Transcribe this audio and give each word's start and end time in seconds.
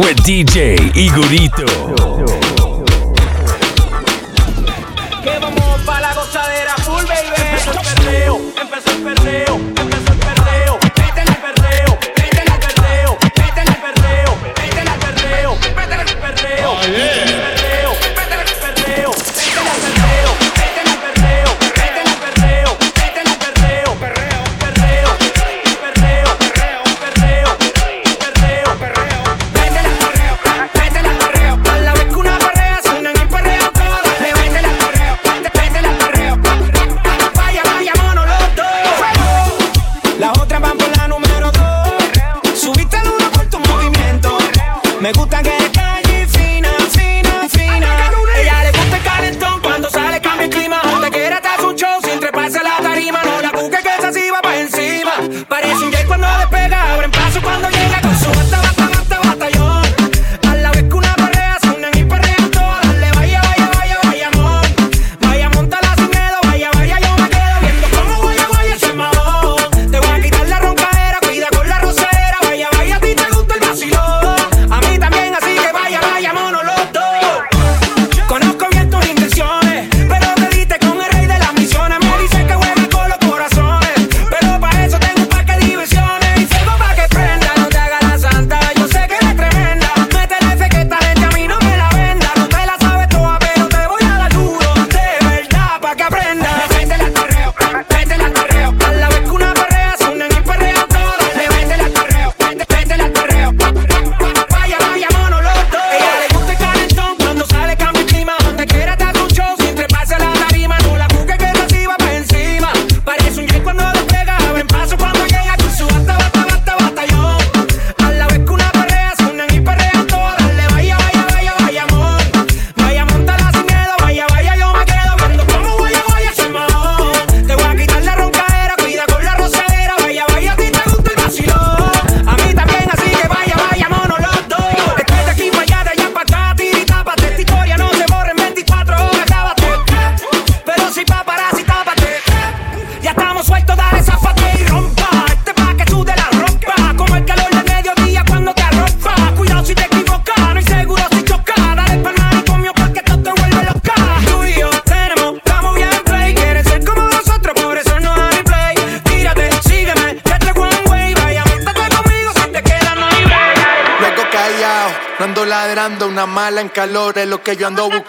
with 0.00 0.16
DJ 0.24 0.76
Igorito. 0.94 1.66
Que 5.22 5.38
vamos 5.38 5.80
pa' 5.84 6.00
la 6.00 6.14
gozadera 6.14 6.74
full, 6.78 7.04
baby. 7.04 7.28
Empezó 7.36 7.72
el 7.72 7.78
perreo, 7.78 8.40
empezó 8.60 8.90
el 8.92 9.02
perreo. 9.02 9.89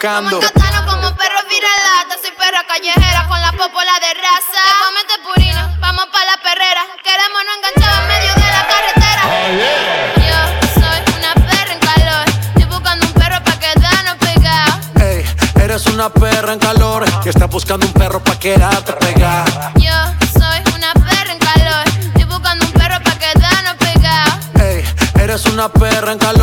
Buscando. 0.01 0.39
Como 0.39 0.91
como 0.91 1.15
perro 1.15 1.41
viralata 1.47 2.17
Soy 2.21 2.31
perra 2.31 2.65
callejera 2.67 3.27
con 3.27 3.39
la 3.39 3.51
popola 3.51 3.93
de 4.01 4.13
raza. 4.17 4.61
Te 4.65 4.73
comete 4.81 5.13
purina, 5.23 5.77
vamos 5.79 6.05
pa' 6.11 6.25
la 6.25 6.37
perrera 6.41 6.81
Queremos 7.03 7.41
no 7.45 7.51
enganchar 7.57 8.01
en 8.01 8.07
medio 8.07 8.33
de 8.33 8.47
la 8.55 8.63
carretera. 8.71 9.21
Yo 10.27 10.41
soy 10.81 10.99
una 11.19 11.33
perra 11.35 11.73
en 11.73 11.79
calor 11.79 12.25
Estoy 12.55 12.65
buscando 12.65 13.05
un 13.05 13.13
perro 13.13 13.43
pa' 13.43 13.59
quedarnos 13.59 14.15
pegados. 14.17 14.75
Ey, 15.01 15.25
eres 15.61 15.85
una 15.85 16.09
perra 16.09 16.53
en 16.53 16.59
calor 16.59 17.05
y 17.23 17.29
estás 17.29 17.49
buscando 17.49 17.85
un 17.85 17.93
perro 17.93 18.23
pa' 18.23 18.39
quedarte 18.39 18.93
pegada. 18.93 19.71
Yo 19.75 19.97
soy 20.33 20.63
una 20.75 20.93
perra 20.93 21.31
en 21.31 21.39
calor 21.39 21.85
Estoy 21.87 22.23
buscando 22.23 22.65
un 22.65 22.71
perro 22.71 22.97
pa' 23.03 23.19
quedarnos 23.19 23.75
pegados. 23.75 24.33
Ey, 24.61 24.83
eres 25.21 25.45
una 25.45 25.69
perra 25.69 26.13
en 26.13 26.17
calor 26.17 26.40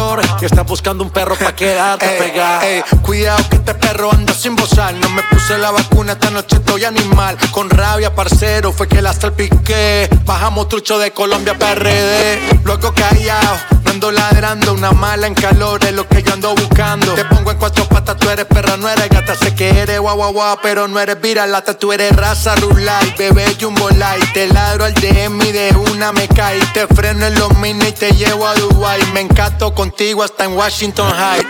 estás 0.49 0.67
buscando 0.67 1.05
un 1.05 1.11
perro 1.11 1.37
pa' 1.37 1.55
quedarte 1.55 2.09
pegada. 2.19 2.67
Ey, 2.67 2.83
cuidado 3.03 3.39
que 3.49 3.57
este 3.57 3.75
perro 3.75 4.11
anda 4.11 4.33
sin 4.33 4.57
bozar. 4.57 4.95
No 4.95 5.09
me 5.11 5.23
puse 5.31 5.59
la 5.59 5.71
vacuna, 5.71 6.13
esta 6.13 6.31
noche 6.31 6.57
estoy 6.57 6.85
animal. 6.85 7.37
Con 7.53 7.71
rabia, 7.71 8.15
parcero, 8.15 8.73
fue 8.73 8.89
que 8.89 9.03
la 9.03 9.13
salpiqué. 9.13 10.09
Bajamos 10.25 10.69
trucho 10.69 10.99
de 10.99 11.13
Colombia 11.13 11.57
PRD. 11.59 12.61
Luego 12.65 12.93
callado, 12.95 13.57
no 13.85 13.91
ando 13.91 14.11
ladrando, 14.11 14.75
una 14.75 14.93
mala 14.93 15.27
en 15.27 15.35
calor 15.35 15.85
es 15.85 15.93
lo 15.93 16.07
que 16.09 16.23
yo 16.23 16.33
ando 16.33 16.55
buscando. 16.55 17.15
Te 17.15 17.25
pongo 17.25 17.51
en 17.51 17.59
cuatro 17.59 17.85
patas, 17.89 18.17
tú 18.17 18.31
eres 18.31 18.47
perra, 18.47 18.77
no 18.77 18.89
eres 18.89 19.09
gata. 19.09 19.35
Sé 19.35 19.55
que 19.55 19.69
eres 19.81 19.99
guau 20.01 20.17
guau 20.17 20.33
guau, 20.33 20.59
pero 20.63 20.89
no 20.89 21.01
eres 21.01 21.21
viralata. 21.21 21.75
Tú 21.75 21.93
eres 21.93 22.15
raza 22.15 22.55
rulay, 22.57 23.15
bebé 23.19 23.57
jumbo 23.61 23.91
light. 23.91 24.33
Te 24.33 24.47
ladro 24.49 24.85
al 24.85 24.95
DM 24.95 25.41
y 25.43 25.53
de 25.53 25.77
una 25.93 26.13
me 26.13 26.29
caí. 26.29 26.61
Te 26.73 26.87
freno 26.87 27.27
en 27.27 27.35
los 27.35 27.57
mini 27.59 27.87
y 27.87 27.93
te 27.93 28.13
llevo 28.13 28.47
a 28.47 28.55
Dubai. 28.55 29.01
Me 29.13 29.21
encanto 29.21 29.75
contigo 29.75 30.23
hasta 30.23 30.38
en 30.41 30.57
Washington 30.57 31.11
High. 31.11 31.43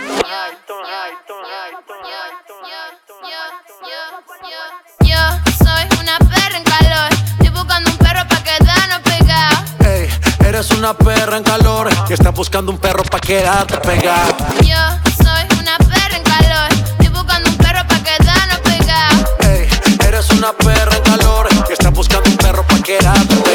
Yo 5.01 5.15
soy 5.57 5.99
una 6.01 6.17
perra 6.19 6.57
en 6.57 6.63
calor 6.63 7.09
Estoy 7.39 7.49
buscando 7.49 7.89
un 7.89 7.97
perro 7.97 8.27
pa' 8.27 8.43
quedarnos 8.43 8.99
pegados 9.03 9.59
Ey, 9.79 10.09
eres 10.45 10.71
una 10.71 10.93
perra 10.93 11.37
en 11.37 11.43
calor 11.43 11.89
y 12.09 12.13
estás 12.13 12.33
buscando 12.33 12.71
un 12.71 12.77
perro 12.77 13.03
pa' 13.03 13.19
quedarte 13.19 13.77
pegada. 13.77 14.35
Yo 14.61 14.77
soy 15.17 15.59
una 15.59 15.77
perra 15.77 16.17
en 16.17 16.23
calor 16.23 16.69
Estoy 16.71 17.09
buscando 17.09 17.49
un 17.49 17.57
perro 17.57 17.87
pa' 17.87 18.03
quedarnos 18.03 18.59
pegados 18.59 19.25
Ey, 19.41 19.67
eres 20.07 20.29
una 20.31 20.53
perra 20.53 20.95
en 20.95 21.03
calor 21.03 21.47
y 21.69 21.71
estás 21.71 21.91
buscando 21.91 22.29
un 22.29 22.37
perro 22.37 22.65
pa' 22.65 22.81
quedarte 22.81 23.35
pegada. 23.35 23.48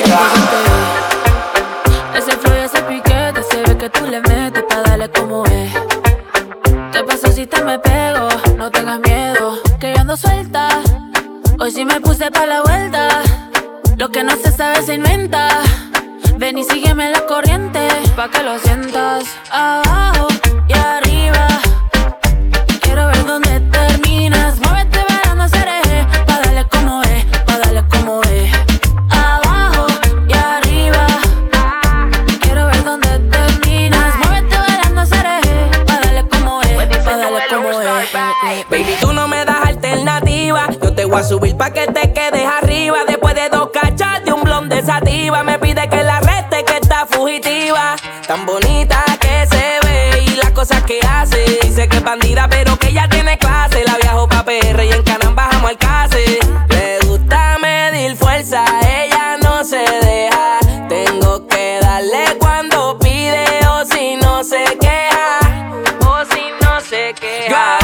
puse 12.14 12.30
pa' 12.30 12.46
la 12.46 12.62
vuelta. 12.62 13.08
Lo 13.96 14.08
que 14.08 14.22
no 14.22 14.36
se 14.36 14.52
sabe 14.52 14.82
se 14.82 14.94
inventa. 14.94 15.48
Ven 16.36 16.58
y 16.58 16.64
sígueme 16.64 17.10
la 17.10 17.26
corriente, 17.26 17.88
pa' 18.14 18.28
que 18.28 18.42
lo 18.44 18.56
sientas. 18.60 19.24
Abajo 19.50 20.28
y 20.68 20.74
arriba. 20.74 21.48
Quiero 22.80 23.06
ver 23.08 23.26
dónde 23.26 23.58
terminas. 23.78 24.60
Muévete, 24.60 25.00
verano, 25.08 25.48
seré. 25.48 26.06
Pa' 26.26 26.38
darle 26.38 26.64
como 26.68 27.02
es, 27.02 27.24
pa' 27.46 27.58
darle 27.58 27.82
como 27.88 28.22
es. 28.22 28.52
Abajo 29.10 29.86
y 30.28 30.34
arriba. 30.34 31.06
Quiero 32.42 32.66
ver 32.66 32.84
dónde 32.84 33.18
terminas. 33.36 34.14
Muévete, 34.22 34.56
verano, 34.68 35.04
seré. 35.04 35.40
Pa' 35.84 35.98
darle 35.98 36.28
como 36.28 36.62
es, 36.62 36.76
pa' 37.04 37.16
darle 37.16 37.40
como 37.50 37.70
es. 37.80 38.12
Baby, 38.70 38.94
tú 39.00 39.12
no 39.12 39.26
me 39.26 39.44
das 39.44 39.66
alternativa. 39.66 40.68
Yo 40.80 40.92
te 40.94 41.04
voy 41.04 41.20
a 41.20 41.24
subir 41.24 41.56
pa' 41.56 41.70
que 41.70 41.86
te 41.86 42.03
me 45.44 45.58
pide 45.58 45.88
que 45.90 46.02
la 46.02 46.20
reste 46.20 46.64
que 46.64 46.76
está 46.76 47.06
fugitiva. 47.06 47.96
Tan 48.26 48.46
bonita 48.46 49.04
que 49.20 49.46
se 49.46 49.78
ve 49.86 50.24
y 50.26 50.36
las 50.36 50.52
cosas 50.52 50.82
que 50.84 50.98
hace. 51.06 51.44
Dice 51.62 51.86
que 51.86 51.98
es 51.98 52.02
bandida, 52.02 52.48
pero 52.48 52.78
que 52.78 52.88
ella 52.88 53.06
tiene 53.10 53.36
clase. 53.36 53.84
La 53.84 53.96
viajo 53.98 54.26
pa' 54.26 54.42
PR 54.44 54.82
y 54.84 54.92
en 54.92 55.02
Canam 55.02 55.34
bajamos 55.34 55.70
al 55.70 55.76
case. 55.76 56.38
Le 56.68 56.98
gusta 57.06 57.58
medir 57.60 58.16
fuerza, 58.16 58.64
ella 58.80 59.36
no 59.42 59.64
se 59.64 59.76
deja. 59.76 60.58
Tengo 60.88 61.46
que 61.46 61.78
darle 61.82 62.38
cuando 62.38 62.98
pide 62.98 63.44
o 63.68 63.84
si 63.84 64.16
no 64.16 64.42
se 64.42 64.64
queja. 64.80 65.40
O 66.06 66.24
si 66.24 66.42
no 66.62 66.80
se 66.80 67.12
queja. 67.14 67.83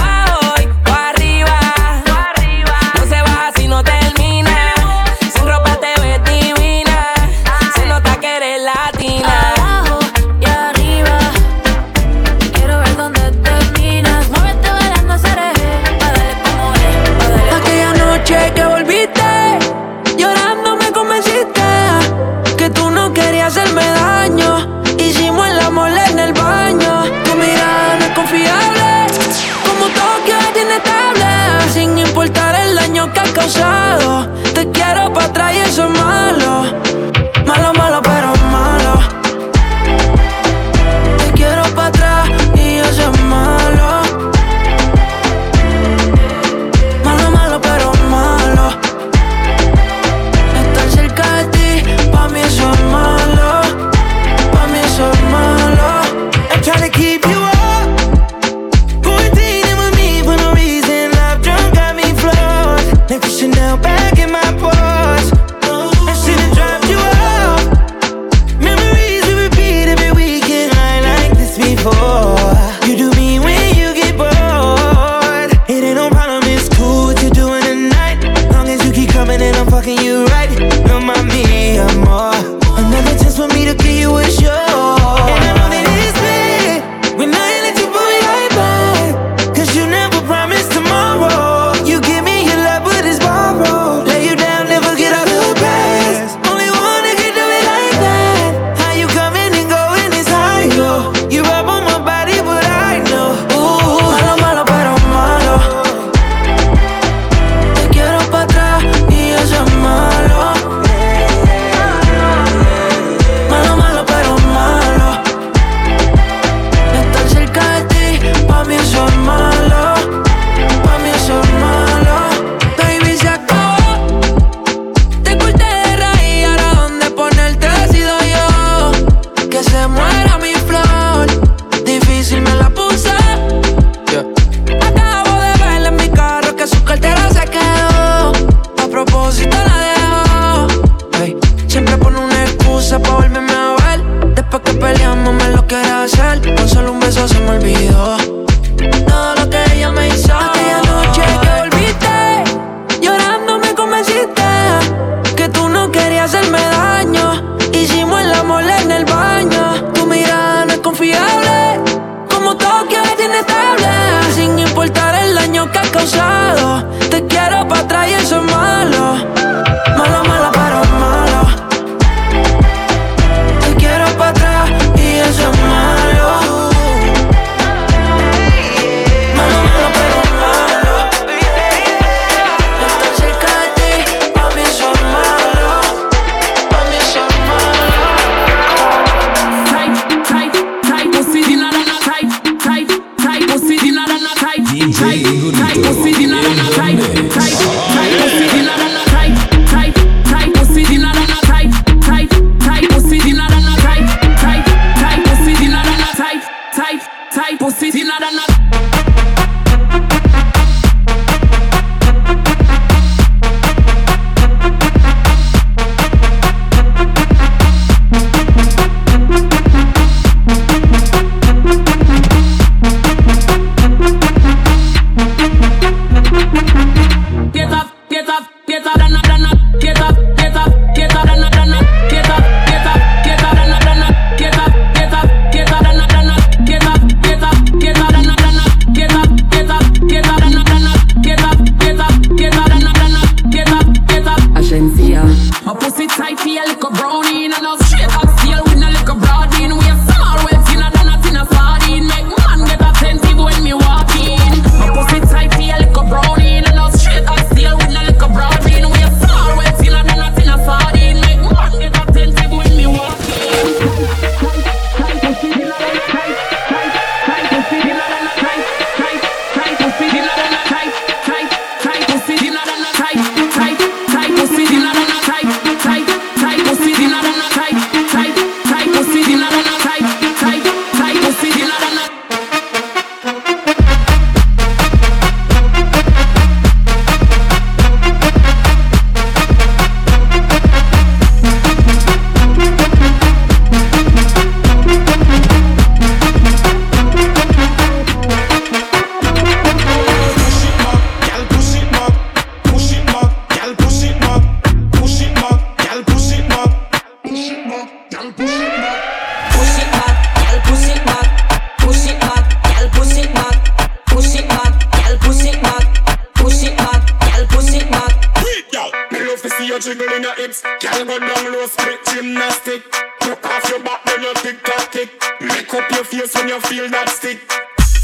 Girl, 321.00 321.18
go 321.18 321.18
down 321.18 321.52
low, 321.52 321.66
split 321.66 322.04
gymnastic. 322.12 322.84
Look 323.24 323.46
off 323.46 323.70
your 323.70 323.82
back, 323.82 324.04
when 324.04 324.22
you 324.22 324.34
tick 324.34 324.62
that 324.64 324.88
kick. 324.92 325.10
Make 325.40 325.72
up 325.72 325.90
your 325.92 326.04
face 326.04 326.34
when 326.34 326.48
you 326.48 326.60
feel 326.60 326.90
that 326.90 327.08
stick. 327.08 327.38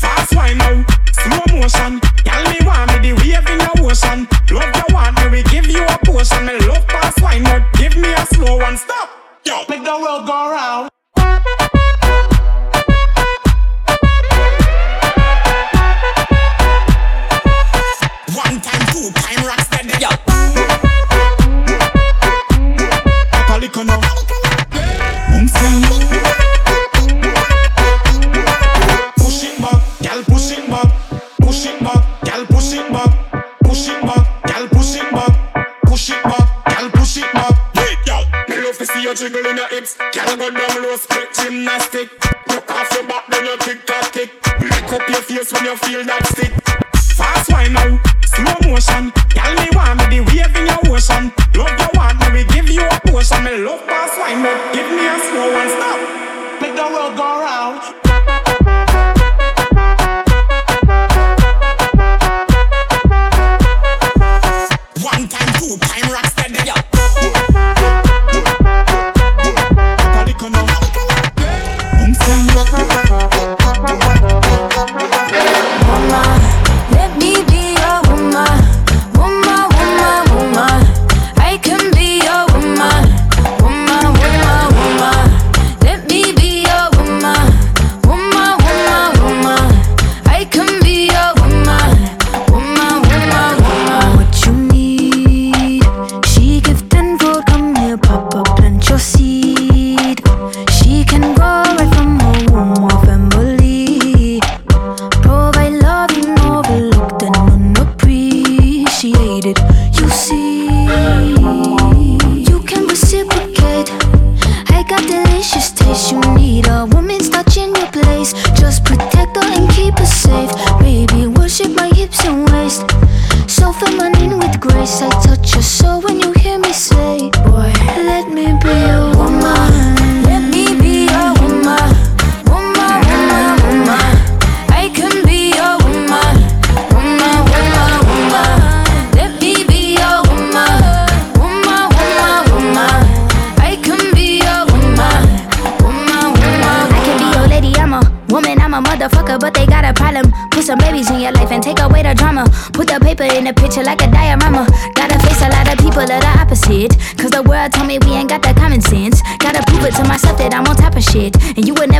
Fast 0.01 0.35
wine 0.35 0.57
now, 0.57 0.83
slow 1.13 1.61
motion. 1.61 2.06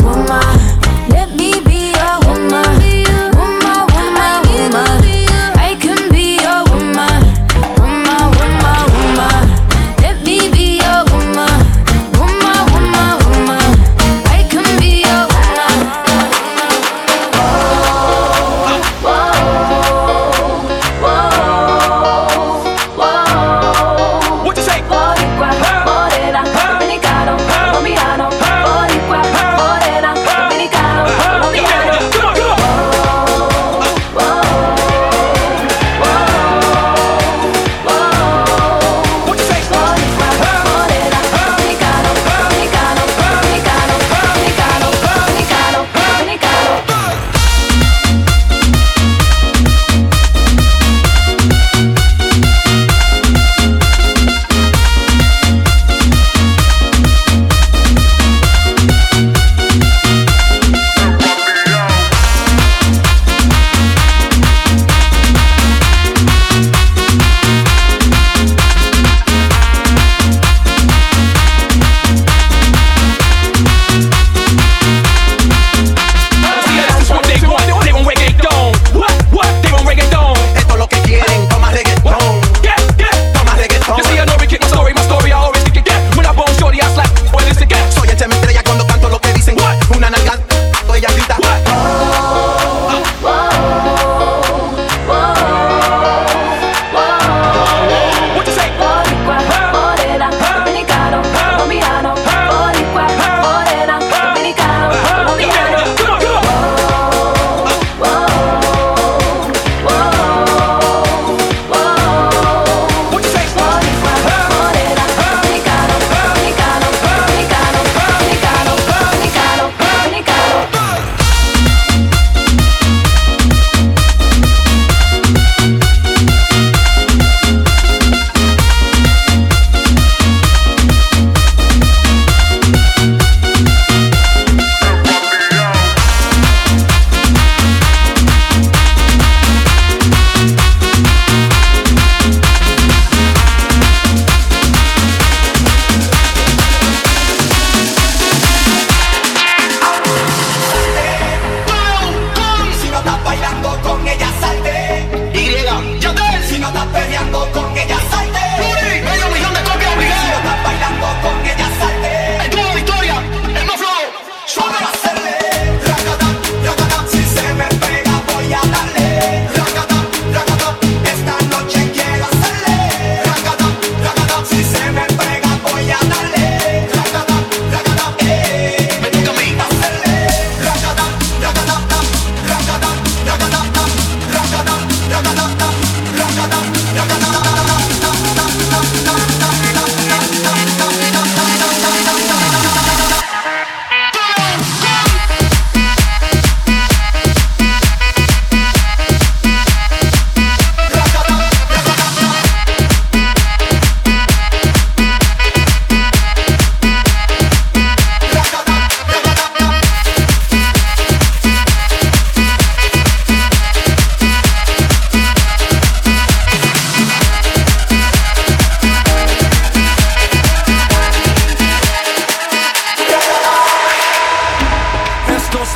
woman. 0.00 0.71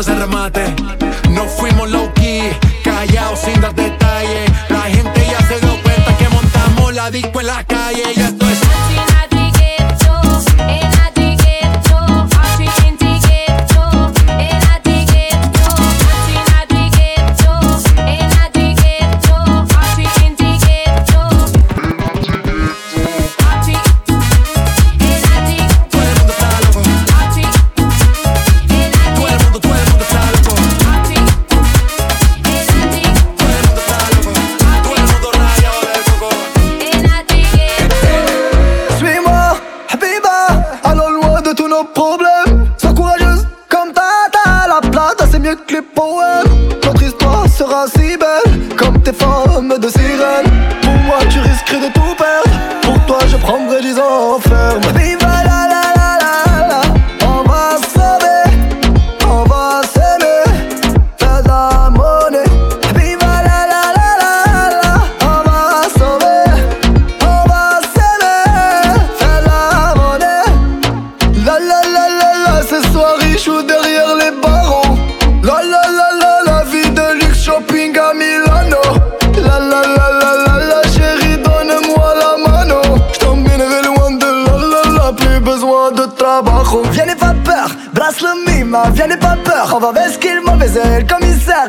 Casa 0.00 0.14
se 0.14 0.18
remate. 0.18 0.64
No 1.28 1.44
fuimos 1.44 1.90
low 1.90 1.99
Clip 45.56 45.89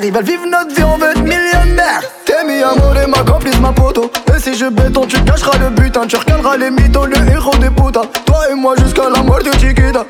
Ils 0.04 0.12
veulent 0.12 0.24
vivre 0.24 0.46
notre 0.48 0.74
vie, 0.74 0.84
on 0.84 0.98
veut 0.98 1.12
être 1.12 1.22
millionnaire. 1.22 2.02
T'es 2.26 2.44
mis 2.44 2.64
amour 2.64 2.96
et 2.98 3.06
ma 3.06 3.20
complice, 3.20 3.60
ma 3.60 3.72
poteau. 3.72 4.12
Et 4.36 4.40
si 4.40 4.56
je 4.56 4.66
béton, 4.66 5.06
tu 5.06 5.22
cacheras 5.24 5.60
le 5.60 5.70
butin, 5.70 6.08
tu 6.08 6.16
recaleras 6.16 6.58
les 6.58 6.72
mythos, 6.72 7.06
le 7.06 7.18
héros 7.32 7.56
des 7.58 7.70
putas. 7.70 8.08
Toi 8.26 8.50
et 8.52 8.56
moi 8.56 8.74
jusqu'à 8.78 9.10
la 9.10 9.22
mort 9.22 9.44
de 9.44 9.52
Chiquita. 9.60 10.06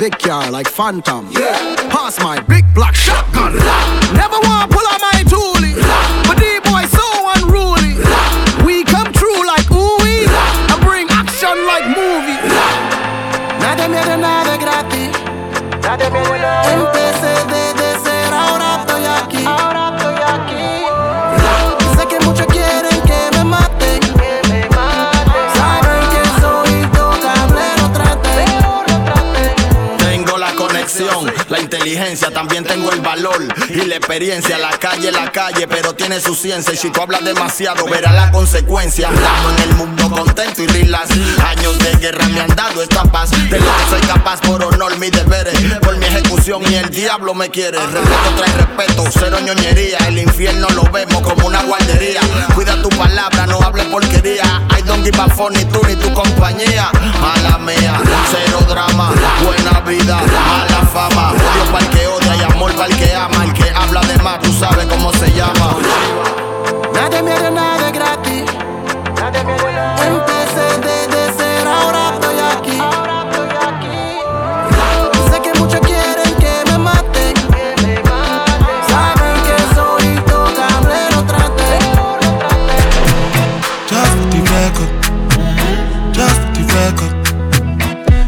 Big 0.00 0.18
car 0.18 0.50
like 0.50 0.66
Phantom. 0.66 1.28
Yeah. 1.30 1.76
Pass 1.90 2.18
my 2.20 2.40
big 2.40 2.64
black 2.74 2.94
shotgun. 2.94 3.52
Never 4.16 4.38
wanna 4.40 4.66
pull 4.66 4.86
out 4.88 4.99
también 32.32 32.64
tengo 32.64 32.92
el 32.92 33.00
valor 33.00 33.36
y 33.68 33.84
la 33.86 33.96
experiencia. 33.96 34.58
La 34.58 34.70
calle, 34.70 35.10
la 35.10 35.32
calle, 35.32 35.66
pero 35.66 35.94
tiene 35.94 36.20
su 36.20 36.34
ciencia. 36.34 36.72
Y 36.72 36.76
si 36.76 36.90
tú 36.90 37.02
hablas 37.02 37.24
demasiado, 37.24 37.84
verás 37.86 38.14
la 38.14 38.30
consecuencia. 38.30 39.08
Andamos 39.08 39.52
en 39.56 39.62
el 39.70 39.74
mundo 39.76 40.10
contento 40.10 40.62
y 40.62 40.66
relax. 40.66 41.10
Años 41.44 41.78
de 41.78 41.96
guerra 41.96 42.28
me 42.28 42.40
han 42.40 42.54
dado 42.54 42.82
esta 42.82 43.02
paz. 43.04 43.30
De 43.30 43.58
lo 43.58 43.66
que 43.66 43.90
soy 43.90 44.00
capaz 44.02 44.40
por 44.40 44.62
honor, 44.62 44.96
mis 44.98 45.10
deberes. 45.10 45.54
Por 45.80 45.96
mi 45.96 46.06
ejecución 46.06 46.62
y 46.70 46.74
el 46.74 46.90
diablo 46.90 47.34
me 47.34 47.50
quiere. 47.50 47.78
Respeto 47.78 48.34
trae 48.36 48.52
respeto, 48.52 49.04
cero 49.12 49.38
ñoñería. 49.44 49.98
El 50.06 50.18
infierno 50.18 50.68
lo 50.70 50.84
vemos 50.84 51.22
como 51.22 51.48
una 51.48 51.62
guardería. 51.62 52.20
Cuida 52.54 52.80
tu 52.82 52.88
palabra, 52.90 53.46
no 53.46 53.60
hables 53.62 53.86
porquería. 53.86 54.44
I 54.78 54.82
don't 54.82 55.04
give 55.04 55.18
a 55.18 55.26
ni 55.50 55.64
tú 55.66 55.80
ni 55.86 55.96
tu 55.96 56.12
compañía. 56.14 56.90
Mala 57.20 57.58
mía, 57.58 58.00
cero 58.30 58.60
drama, 58.68 59.12
buena 59.44 59.80
vida, 59.80 60.16
mala 60.16 60.86
fama. 60.92 61.32
Odio 61.32 61.79
para 61.80 61.84
el 61.84 61.90
que 61.90 62.06
odia 62.06 62.36
y 62.36 62.42
amor 62.52 62.72
para 62.74 62.86
el 62.86 62.96
que 62.96 63.14
ama. 63.14 63.44
El 63.44 63.52
que 63.52 63.70
habla 63.70 64.00
de 64.02 64.18
más, 64.22 64.40
tú 64.40 64.52
sabes 64.52 64.86
cómo 64.86 65.12
se 65.12 65.32
llama. 65.32 65.76
Nadie 66.92 67.22
me 67.22 67.32
hará 67.32 67.50
nada 67.50 67.90
gratis. 67.90 68.44
Nadie 69.16 69.44
me 69.44 69.56
nada. 69.56 70.06
Empecé 70.06 70.80
desde 70.80 71.32
cero, 71.36 71.70
ahora 71.70 72.14
estoy 72.14 72.38
aquí. 72.56 72.78
Ahora 72.80 73.24
estoy 73.30 73.48
aquí. 73.68 74.00
Sé 75.30 75.42
que 75.42 75.58
muchos 75.58 75.80
quieren 75.80 76.34
que 76.38 76.70
me 76.70 76.78
maten. 76.78 77.34
Saben 78.88 79.36
que 79.46 79.56
soy 79.74 80.04
intocable, 80.14 80.98
no 81.14 81.24
trate. 81.26 81.78
Just 83.88 84.12
for 84.16 84.28
the 84.30 84.40
record. 84.52 84.90
Just 86.12 86.40
for 86.40 86.52
the 86.54 86.62
record. 86.74 87.12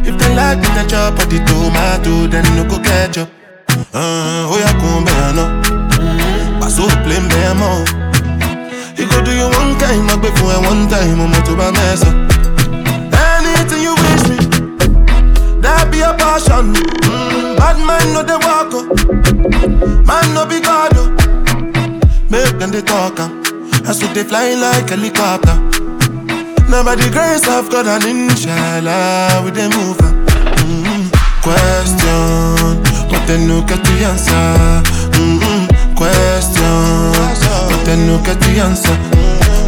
If 0.07 0.17
they 0.19 0.35
like 0.35 0.59
me, 0.59 0.69
then 0.75 0.89
chop 0.89 1.19
at 1.19 1.29
the 1.29 1.39
tomato, 1.45 2.27
then 2.29 2.45
no 2.57 2.65
go 2.65 2.79
ketchup. 2.83 3.42
Uh, 3.95 4.49
oh 4.49 4.57
yeah, 4.57 4.73
come 4.81 5.05
bear 5.05 5.33
no. 5.37 5.45
Pass 6.61 6.79
over 6.81 6.97
plain 7.05 7.29
bear 7.29 7.53
more. 7.55 7.85
You 8.97 9.05
go 9.05 9.21
do 9.23 9.33
you 9.37 9.45
one 9.53 9.77
time, 9.77 10.09
I 10.09 10.17
before 10.17 10.57
one 10.65 10.89
time, 10.89 11.21
I'm 11.21 11.33
to 11.45 11.53
my 11.53 11.71
mess 11.71 12.01
up. 12.01 12.17
Anything 13.13 13.83
you 13.85 13.93
wish 13.93 14.25
me, 14.33 14.39
that 15.61 15.89
be 15.93 16.01
a 16.01 16.17
passion. 16.17 16.73
Mm. 17.05 17.87
man 17.87 18.07
no 18.15 18.23
they 18.25 18.41
walk 18.41 18.73
up. 18.73 18.89
Man 20.09 20.27
no 20.33 20.47
be 20.47 20.61
God 20.61 20.93
oh. 20.97 21.13
Make 22.31 22.59
them 22.59 22.71
they 22.71 22.81
talk 22.81 23.21
am. 23.21 23.45
As 23.85 24.01
we 24.01 24.09
they 24.15 24.25
fly 24.25 24.55
like 24.55 24.89
helicopter. 24.89 25.57
Now 26.71 26.83
by 26.83 26.97
the 26.97 27.11
grace 27.13 27.47
of 27.47 27.69
God 27.69 27.87
and 27.87 28.05
inshallah 28.05 29.43
we 29.45 29.51
they 29.51 29.69
move 29.69 30.01
am. 30.01 30.25
Mm-hmm. 30.65 31.13
Question, 31.43 32.79
Potremmo 33.23 33.63
cattivanza 33.63 34.83
mm-mm, 35.15 35.69
Question 35.95 37.13
Potremmo 37.69 38.19
cattivanza 38.19 38.91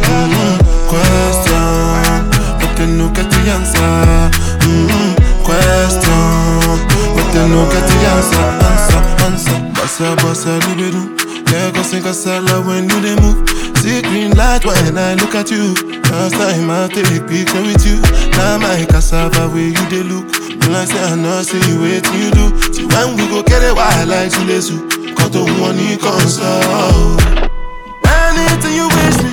mm-mm, 0.09 0.57
Question 0.89 2.29
Potremmo 2.59 3.09
cattivanza 3.13 3.79
mm-mm, 4.67 5.15
Question 5.43 6.79
Potremmo 7.15 7.65
cattivanza 7.67 8.39
answer 8.67 9.01
answer. 9.25 9.59
Bossa, 9.73 10.15
bossa, 10.21 10.59
libido 10.67 11.09
Lagos 11.51 11.93
in 11.93 12.01
Casala 12.03 12.59
when 12.67 12.89
you 12.89 12.99
they 12.99 13.15
move. 13.21 13.47
See 13.77 14.01
green 14.01 14.31
light 14.35 14.65
when 14.65 14.97
I 14.97 15.13
look 15.13 15.35
at 15.35 15.49
you. 15.49 15.73
Last 16.11 16.33
time 16.33 16.69
I 16.69 16.89
take 16.91 17.25
picture 17.27 17.61
with 17.61 17.85
you. 17.85 18.01
Now 18.31 18.57
my 18.57 18.83
cassava 18.85 19.47
where 19.47 19.69
you 19.69 19.85
they 19.89 20.03
look. 20.03 20.25
I 20.73 20.85
say 20.85 21.03
I 21.03 21.15
know, 21.15 21.41
say 21.41 21.59
you 21.69 21.81
wait 21.81 22.05
you 22.13 22.31
do. 22.31 22.45
See 22.73 22.85
when 22.85 23.15
we 23.15 23.27
go 23.27 23.43
get 23.43 23.63
it 23.63 23.75
wild 23.75 24.09
like 24.09 24.29
Chilesu. 24.31 24.77
Cut 25.15 25.31
to 25.33 25.43
one 25.61 25.77
you 25.79 25.97
console. 25.97 27.15
Anything 28.05 28.75
you 28.75 28.87
wish 28.89 29.17
me, 29.23 29.31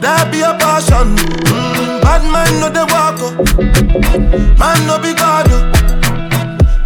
that 0.00 0.28
be 0.32 0.40
a 0.40 0.54
passion. 0.56 1.16
Mm, 1.16 2.02
bad 2.02 2.22
man 2.32 2.50
no 2.60 2.68
they 2.70 2.86
walk 2.88 3.20
up. 3.20 3.34
Man 4.58 4.78
no 4.86 4.98
be 4.98 5.12
God. 5.14 5.46
oh. 5.50 5.62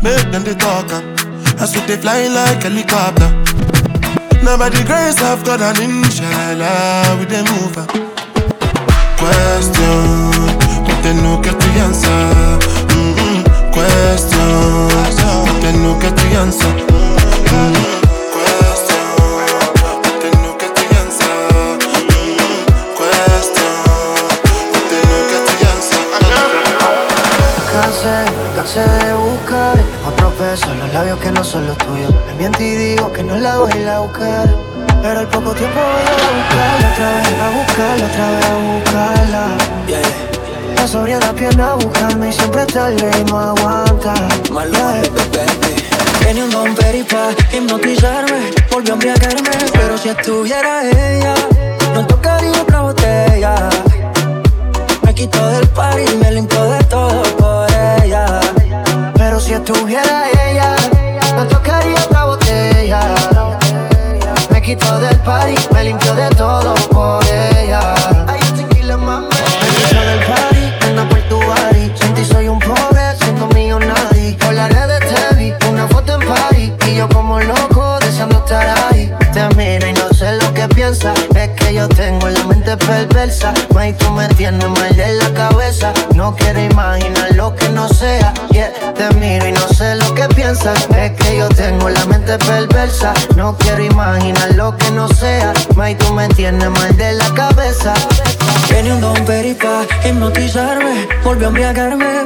Make 0.03 0.31
them 0.33 0.43
they 0.45 0.55
talk 0.55 0.91
up. 0.93 1.05
As 1.61 1.75
we 1.75 1.81
they 1.87 1.97
fly 1.97 2.27
like 2.29 2.63
helicopter. 2.63 3.31
Now 4.43 4.57
by 4.57 4.71
the 4.71 4.83
grace 4.87 5.21
of 5.23 5.45
God 5.45 5.61
and 5.61 5.79
inshallah 5.79 7.17
we 7.19 7.27
they 7.27 7.43
move 7.45 7.77
am. 7.77 7.87
Question, 9.21 10.33
but 10.87 10.99
they 11.03 11.15
no 11.15 11.41
get 11.43 11.55
the 11.61 11.71
answer. 11.85 12.80
Question, 13.73 14.89
they 15.63 15.73
no. 15.79 15.95
Mm-mm. 17.51 17.75
Question, 18.35 19.05
but 19.83 20.19
they 20.21 20.31
no 20.43 20.51
get 20.59 20.75
the 20.75 20.85
answer. 21.01 21.37
Mm-mm. 21.95 22.35
Question, 22.99 23.75
but 24.73 24.85
they 24.91 25.03
no 25.11 25.19
get 25.31 25.43
the 25.47 25.55
answer. 25.71 26.03
Cansé, 28.57 28.85
de 29.07 29.15
buscar 29.15 29.79
otro 30.07 30.33
beso 30.39 30.67
en 30.73 30.79
los 30.81 30.93
labios 30.93 31.19
que 31.21 31.31
no 31.31 31.45
son 31.45 31.67
los 31.69 31.79
tuyos. 31.79 32.13
Me 32.27 32.35
miento 32.35 32.63
y 32.63 32.75
digo 32.75 33.13
que 33.13 33.23
no 33.23 33.37
la 33.37 33.59
voy 33.59 33.71
a 33.73 33.77
ir 33.77 33.89
a 33.89 34.01
buscar. 34.01 34.49
Pero 35.03 35.21
al 35.21 35.29
poco 35.29 35.55
tiempo 35.55 35.79
voy 35.81 36.03
a 36.07 36.15
buscarla 36.37 36.89
otra 36.93 37.09
vez, 37.17 37.29
a 37.41 37.51
buscarla 37.57 38.07
otra 38.07 38.31
vez, 38.31 38.45
a 38.45 38.55
buscarla. 38.75 40.30
La 40.81 40.89
sobriedad 40.89 41.35
pierna 41.35 41.73
a 41.73 41.75
buscarme 41.75 42.31
y 42.31 42.33
siempre 42.33 42.63
está 42.63 42.89
el 42.89 42.99
rey, 42.99 43.25
no 43.29 43.39
aguanta. 43.39 44.15
Tenía 46.21 46.45
un 46.45 46.51
don 46.51 46.75
peripa 46.75 47.29
hipnotizarme, 47.53 48.51
volvió 48.73 48.93
a 48.93 48.95
embriagarme, 48.95 49.51
pero 49.75 49.99
si 49.99 50.09
estuviera 50.09 50.83
ella, 50.89 51.35
no 51.93 52.07
tocaría 52.07 52.63
otra 52.63 52.81
botella. 52.81 53.69
Me 55.03 55.15
quitó 55.15 55.47
del 55.49 55.69
party 55.69 56.03
y 56.15 56.17
me 56.17 56.33
limpió 56.33 56.65
de 56.65 56.83
todo 56.85 57.23
por 57.37 57.69
ella. 58.03 58.41
Pero 59.17 59.39
si 59.39 59.53
estuviera 59.53 60.25
ella, 60.49 60.77
no 61.37 61.47
tocaría 61.47 61.97
otra 61.97 62.25
botella. 62.25 63.03
Me 64.51 64.63
quitó 64.63 64.99
del 64.99 65.19
party, 65.19 65.55
me 65.75 65.85
limpió 65.85 66.15
de 66.15 66.31
todo 66.31 66.73
por 66.89 67.23
ella. 67.27 67.95
Me 68.27 68.39
quitó 68.39 70.01
del 70.01 70.21
party, 70.27 70.40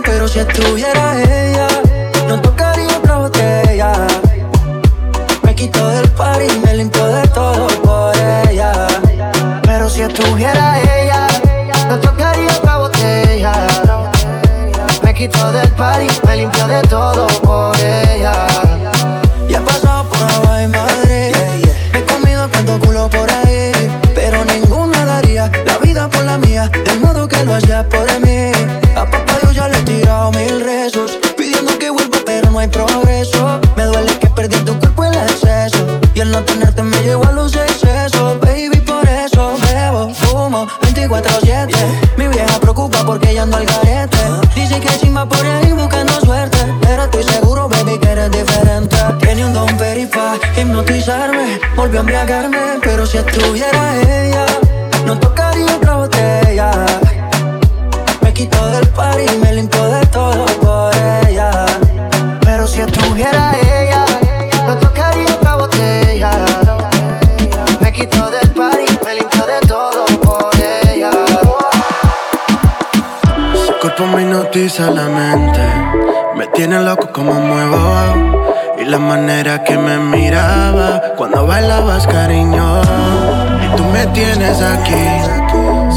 pero 0.05 0.29
si 0.29 0.39
estuviera 0.39 1.34
la 78.95 79.01
manera 79.01 79.65
que 79.65 79.77
me 79.77 79.99
miraba 79.99 81.03
cuando 81.17 81.45
bailabas, 81.49 82.07
cariño. 82.07 82.81
Y 83.65 83.77
tú 83.77 83.85
me 83.87 84.07
tienes 84.19 84.63
aquí, 84.63 85.05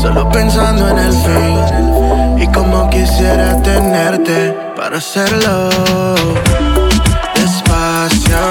solo 0.02 0.28
pensando 0.30 0.90
en 0.90 0.98
el 0.98 1.14
fin. 1.14 2.42
Y 2.42 2.48
como 2.48 2.90
quisiera 2.90 3.62
tenerte 3.62 4.58
para 4.76 4.98
hacerlo. 4.98 5.70
Despacio, 7.36 8.44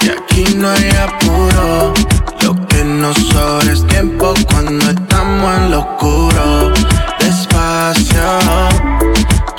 que 0.00 0.10
aquí 0.18 0.56
no 0.56 0.68
hay 0.70 0.90
apuro. 1.08 1.94
Lo 2.42 2.66
que 2.66 2.84
nos 2.84 3.16
sobra 3.16 3.72
es 3.72 3.86
tiempo 3.86 4.34
cuando 4.50 4.84
estamos 4.90 5.56
en 5.58 5.70
lo 5.70 5.78
oscuro. 5.78 6.72
Despacio, 7.20 8.30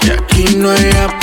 que 0.02 0.12
aquí 0.12 0.58
no 0.58 0.70
hay 0.70 0.90
apuro. 1.06 1.23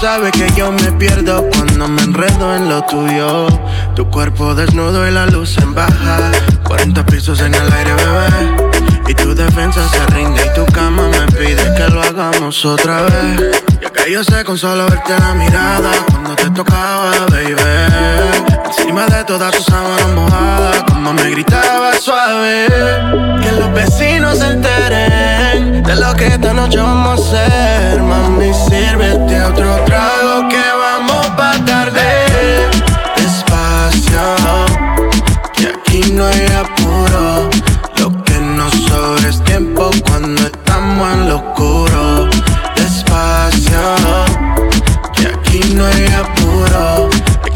Sabes 0.00 0.32
que 0.32 0.50
yo 0.56 0.72
me 0.72 0.92
pierdo 0.92 1.44
cuando 1.50 1.86
me 1.86 2.00
enredo 2.00 2.56
en 2.56 2.70
lo 2.70 2.80
tuyo. 2.86 3.48
Tu 3.94 4.08
cuerpo 4.08 4.54
desnudo 4.54 5.06
y 5.06 5.10
la 5.10 5.26
luz 5.26 5.58
en 5.58 5.74
baja. 5.74 6.32
40 6.64 7.04
pisos 7.04 7.38
en 7.42 7.54
el 7.54 7.70
aire, 7.70 7.92
bebé. 7.92 8.72
Y 9.08 9.14
tu 9.14 9.34
defensa 9.34 9.86
se 9.90 10.06
rinde 10.14 10.40
y 10.46 10.54
tu 10.54 10.64
cama 10.72 11.02
me 11.08 11.26
pide 11.36 11.74
que 11.76 11.86
lo 11.92 12.00
hagamos 12.00 12.64
otra 12.64 13.02
vez 13.02 13.62
yo 14.08 14.24
sé 14.24 14.44
con 14.44 14.56
solo 14.56 14.86
verte 14.86 15.18
la 15.18 15.34
mirada 15.34 15.90
cuando 16.10 16.34
te 16.34 16.50
tocaba, 16.50 17.12
baby. 17.30 17.54
Encima 18.64 19.06
de 19.06 19.24
todas 19.24 19.52
tus 19.54 19.66
sábanas 19.66 20.08
mojadas, 20.14 20.82
como 20.84 21.12
me 21.12 21.30
gritaba 21.30 21.92
suave. 22.00 22.66
Que 23.42 23.52
los 23.52 23.72
vecinos 23.72 24.38
se 24.38 24.46
enteren 24.46 25.82
de 25.82 25.96
lo 25.96 26.14
que 26.14 26.26
esta 26.26 26.52
noche 26.52 26.78
vamos 26.78 27.20
a 27.20 27.22
hacer. 27.22 28.02
Mami, 28.02 28.52
sírvete 28.54 29.36
a 29.36 29.48
otro 29.48 29.76
trago 29.84 30.48
que 30.48 30.62
vamos 30.78 31.26
pa' 31.36 31.58
tarde. 31.64 32.00
Despacio, 33.16 34.20
que 35.52 35.66
aquí 35.68 36.12
no 36.12 36.26
hay 36.26 36.46
apuro. 36.46 37.50
Lo 37.98 38.24
que 38.24 38.38
nos 38.40 38.72
sobra 38.72 39.28
es 39.28 39.42
tiempo 39.44 39.90
cuando 40.06 40.42
estamos 40.42 41.12
en 41.12 41.28
lo 41.28 41.36
oscuro. 41.36 42.09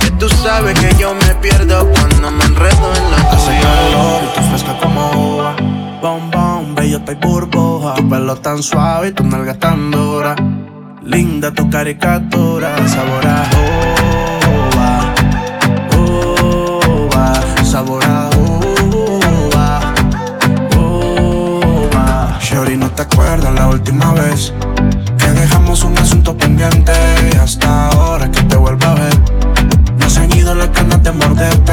Que 0.01 0.11
tú 0.13 0.29
sabes 0.29 0.79
que 0.79 0.95
yo 0.99 1.15
me 1.15 1.35
pierdo 1.37 1.87
cuando 1.91 2.31
me 2.31 2.45
enredo 2.45 2.93
en 2.97 3.11
la 3.11 3.31
casa. 3.31 3.53
y 3.55 4.35
tú 4.35 4.41
fresca 4.49 4.79
como 4.81 5.11
uva. 5.11 5.55
Bom, 6.01 6.31
bom, 6.31 6.75
bello, 6.75 7.01
y 7.07 7.15
burbuja. 7.15 7.95
Tu 7.95 8.09
pelo 8.09 8.37
tan 8.37 8.63
suave 8.63 9.09
y 9.09 9.13
tu 9.13 9.25
nalga 9.25 9.55
tan 9.55 9.91
dura. 9.91 10.35
Linda 11.03 11.53
tu 11.53 11.69
caricatura, 11.69 12.77
sabor 12.89 13.27
a 13.27 13.45
uva. 14.73 15.15
Uva, 15.99 17.65
sabor 17.65 18.05
a 18.05 18.31
uva. 18.39 19.95
Uva. 20.79 22.39
Shorty, 22.41 22.77
¿no 22.77 22.91
te 22.91 23.03
acuerdas 23.03 23.55
la 23.55 23.69
última 23.69 24.15
vez? 24.15 24.53
Pendiente 26.33 26.93
hasta 27.41 27.91
ahora 27.91 28.31
que 28.31 28.43
te 28.43 28.57
vuelvo 28.57 28.87
a 28.87 28.95
ver. 28.95 29.15
No 29.99 30.09
se 30.09 30.21
han 30.21 30.33
ido 30.37 30.55
las 30.55 30.73
ganas 30.73 31.03
de 31.03 31.13
morderte. 31.13 31.73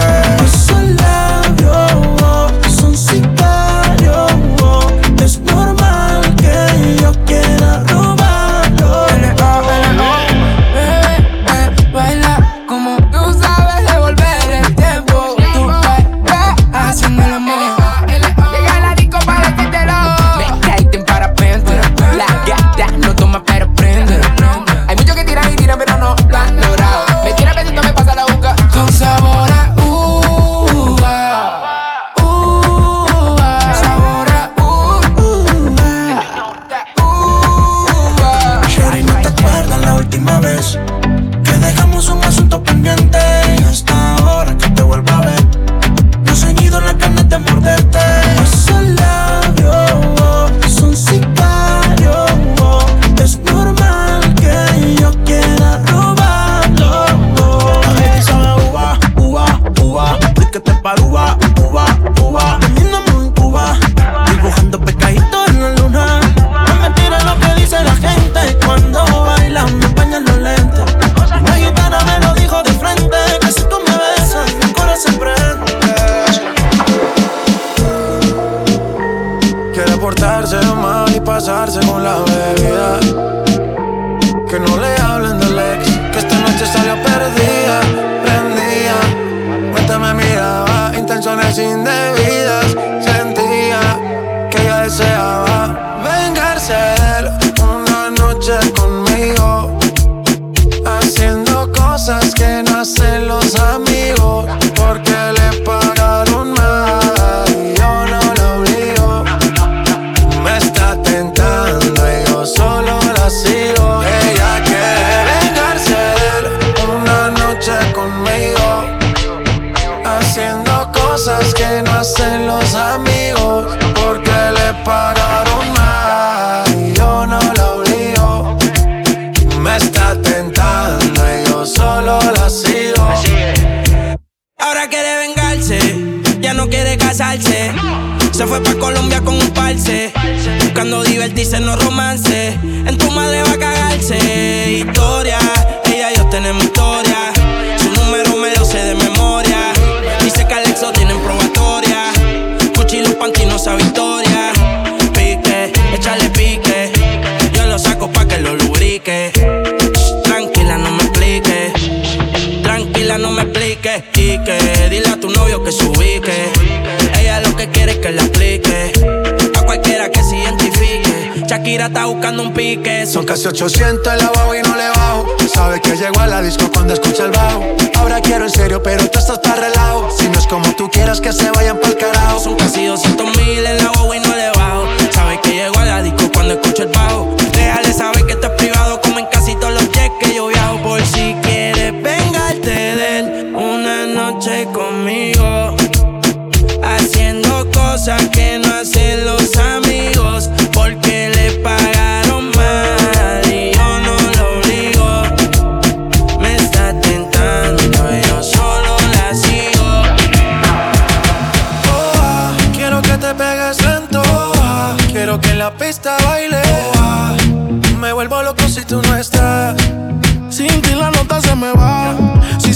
Pique. 172.62 173.06
Son 173.06 173.26
casi 173.26 173.47
800 173.47 174.13
el 174.13 174.21
abajo 174.21 174.56
y 174.56 174.62
no 174.62 174.76
le 174.76 174.88
bajo. 174.89 175.26
Sabe 175.54 175.82
que 175.82 175.95
llego 175.97 176.19
a 176.19 176.28
la 176.28 176.41
disco 176.41 176.69
cuando 176.71 176.93
escucha 176.93 177.26
el 177.26 177.32
bajo. 177.32 177.63
Ahora 177.95 178.21
quiero 178.21 178.45
en 178.45 178.52
serio, 178.52 178.82
pero 178.84 179.08
tú 179.10 179.19
estás 179.19 179.39
para 179.39 179.67
relajo. 179.67 180.10
Si 180.17 180.30
no 180.30 180.38
es 180.38 180.47
como 180.47 180.76
tú 180.76 180.89
quieras 180.89 181.19
que 181.19 181.34
se 181.34 181.50
vayan 181.52 181.80
pa'l 181.80 181.97
carajo. 181.97 182.39
Son 182.39 182.56
casi 182.56 182.86
200 182.86 183.38
mil 183.38 183.65
en 183.65 183.78
la 183.78 183.89
guagua 183.89 184.17
y 184.17 184.19
no 184.19 184.36
le 184.36 184.50
bajo. 184.52 184.86
Sabe 185.12 185.39
que 185.41 185.52
llego 185.54 185.78
a 185.78 185.86
la 185.86 186.02
disco 186.04 186.30
cuando 186.34 186.54
escucho 186.54 186.84
el 186.84 186.89
bajo. 186.89 187.36
Déjale 187.52 187.93
saber 187.93 188.26
que 188.26 188.34
esto 188.34 188.47
es 188.47 188.54
privado, 188.54 189.02
como 189.02 189.19
en 189.19 189.26
casi 189.28 189.56
todos 189.56 189.74
los 189.74 189.91
jets 189.91 190.13
que 190.19 190.36
yo 190.36 190.47
viajo. 190.47 190.82
Por 190.84 191.02
si 191.06 191.31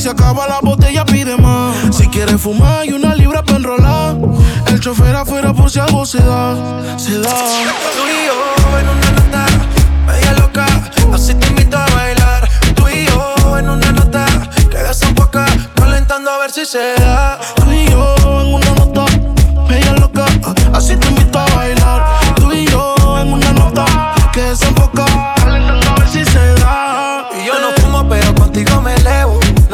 se 0.05 0.11
acaba 0.11 0.47
la 0.47 0.59
botella, 0.61 1.03
pide 1.03 1.35
más. 1.35 1.75
Si 1.89 2.07
quieres 2.07 2.39
fumar 2.39 2.85
y 2.85 2.93
una 2.93 3.15
libra 3.15 3.41
para 3.41 3.57
enrolar. 3.57 4.15
El 4.67 4.79
chofer 4.79 5.15
afuera 5.15 5.51
por 5.51 5.71
si 5.71 5.79
algo 5.79 6.05
se 6.05 6.19
da. 6.19 6.55
Se 6.95 7.17
da. 7.21 7.33
Tú 7.97 8.03
y 8.05 8.27
yo 8.27 8.77
en 8.79 8.87
una 8.87 9.11
nota 9.17 9.45
media 10.05 10.33
loca, 10.33 10.67
así 11.11 11.33
te 11.33 11.47
invito 11.47 11.75
a 11.75 11.87
bailar. 11.87 12.47
Tú 12.75 12.87
y 12.87 13.07
yo 13.07 13.57
en 13.57 13.67
una 13.67 13.91
nota 13.93 14.27
que 14.69 14.77
desemboca, 14.77 15.47
calentando 15.73 16.29
a 16.29 16.37
ver 16.37 16.51
si 16.51 16.67
se 16.67 16.93
da. 16.99 17.39
Tú 17.55 17.71
y 17.71 17.89
yo 17.89 18.15
en 18.41 18.53
una 18.53 18.71
nota, 18.75 19.05
media 19.67 19.93
loca. 19.93 20.27
Así 20.71 20.95
te 20.97 21.07
invito 21.07 21.39
a 21.39 21.47
bailar. 21.55 22.05
Tú 22.35 22.53
y 22.53 22.67
yo 22.67 22.95
en 23.19 23.33
una 23.33 23.51
nota 23.53 24.13
que. 24.31 24.53
Calentando 24.53 25.14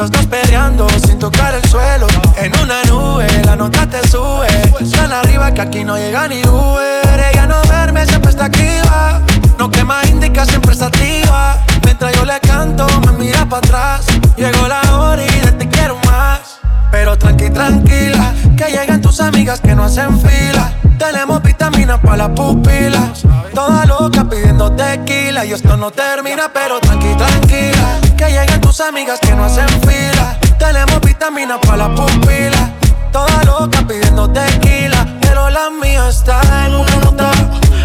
Los 0.02 0.10
dos 0.10 0.26
peleando 0.26 0.88
sin 1.06 1.16
tocar 1.16 1.54
el 1.54 1.64
suelo. 1.70 2.08
En 2.36 2.52
una 2.60 2.82
nube, 2.88 3.24
la 3.44 3.54
nota 3.54 3.86
te 3.88 4.00
sube. 4.08 4.48
Tan 4.90 5.12
arriba 5.12 5.54
que 5.54 5.60
aquí 5.60 5.84
no 5.84 5.96
llega 5.96 6.26
ni 6.26 6.42
Uber. 6.42 7.24
Ella 7.30 7.46
no 7.46 7.62
verme, 7.70 8.04
siempre 8.04 8.32
está 8.32 8.46
activa. 8.46 9.20
No 9.60 9.70
quema 9.70 10.04
indica, 10.08 10.44
siempre 10.44 10.72
está 10.72 10.86
activa. 10.86 11.56
Mientras 11.84 12.16
yo 12.16 12.24
le 12.24 12.40
canto, 12.40 12.84
me 13.06 13.12
mira 13.12 13.48
para 13.48 13.58
atrás. 13.58 14.06
Llegó 14.36 14.66
la 14.66 14.80
hora 14.98 15.22
y 15.22 15.40
de 15.40 15.52
te 15.52 15.68
quiero 15.68 15.96
más. 16.04 16.58
Pero 16.90 17.16
tranqui, 17.16 17.50
tranquila, 17.50 18.34
que 18.56 18.72
lleguen 18.72 19.00
tus 19.00 19.20
amigas 19.20 19.60
que 19.60 19.72
no 19.76 19.84
hacen 19.84 20.20
fila. 20.20 20.72
Tenemos 20.98 21.40
vitaminas 21.44 22.00
para 22.00 22.16
las 22.16 22.30
pupilas. 22.30 23.22
Toda 23.54 23.86
loca 23.86 24.24
pidiendo 24.28 24.72
tequila. 24.72 25.44
Y 25.44 25.52
esto 25.52 25.76
no 25.76 25.92
termina, 25.92 26.50
pero 26.52 26.80
tranqui, 26.80 27.14
tranquila. 27.14 28.11
Que 28.22 28.30
lleguen 28.30 28.60
tus 28.60 28.80
amigas 28.80 29.18
que 29.18 29.34
no 29.34 29.46
hacen 29.46 29.66
fila. 29.80 30.38
Tenemos 30.56 31.00
vitaminas 31.00 31.58
para 31.58 31.88
las 31.88 32.00
pupilas. 32.00 32.70
Toda 33.10 33.42
loca 33.42 33.84
pidiendo 33.84 34.30
tequila. 34.30 35.08
Pero 35.20 35.50
la 35.50 35.70
mía 35.70 36.08
está 36.08 36.40
en 36.66 36.76
una 36.76 36.96
nota. 36.98 37.32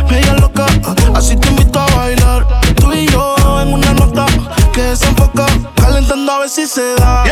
Media 0.08 0.34
loca, 0.34 0.68
así 1.16 1.36
te 1.38 1.48
invito 1.48 1.80
a 1.80 1.88
bailar. 1.88 2.46
Tú 2.76 2.94
y 2.94 3.08
yo 3.08 3.36
en 3.64 3.74
una 3.74 3.94
nota 3.94 4.28
que 4.74 4.84
desenfoca. 4.84 5.48
Calentando 5.76 6.32
a 6.32 6.40
ver 6.42 6.50
si 6.50 6.68
se 6.68 6.94
da. 6.98 7.24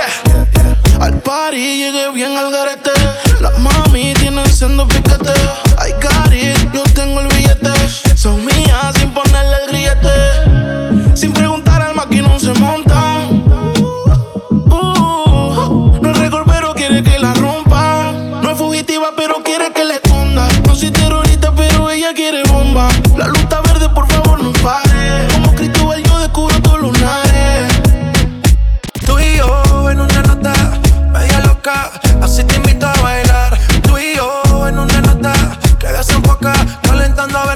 Al 0.99 1.19
party 1.19 1.57
llegué 1.57 2.09
bien 2.11 2.35
al 2.35 2.51
garete. 2.51 2.89
Las 3.39 3.55
mami 3.59 4.15
tienen 4.15 4.47
siendo 4.51 4.87
piquete. 4.87 5.31
Ay, 5.77 5.93
cari, 5.99 6.55
yo 6.73 6.81
tengo 6.95 7.19
el 7.19 7.27
billete. 7.27 7.71
Son 8.15 8.43
mías 8.43 8.95
sin 8.97 9.13
ponerle 9.13 9.57
el 9.63 9.69
grillete. 9.69 11.15
Sin 11.15 11.33
preguntar 11.33 11.74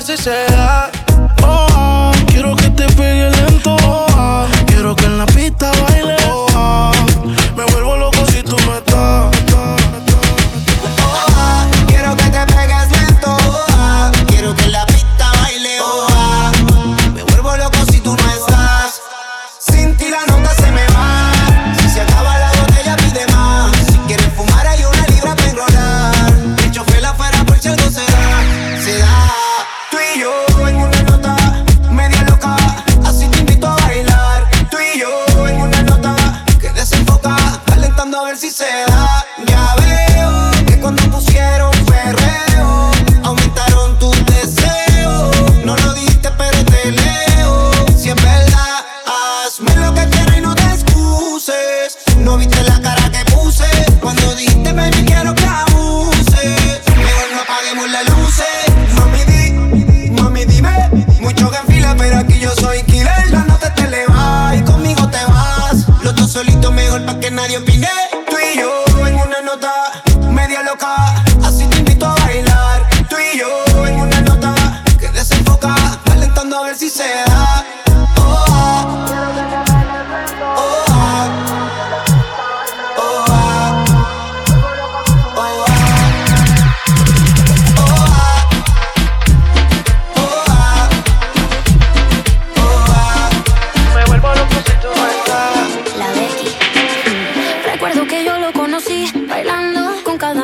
si 0.10 0.18
se 0.18 0.46
da. 0.48 0.89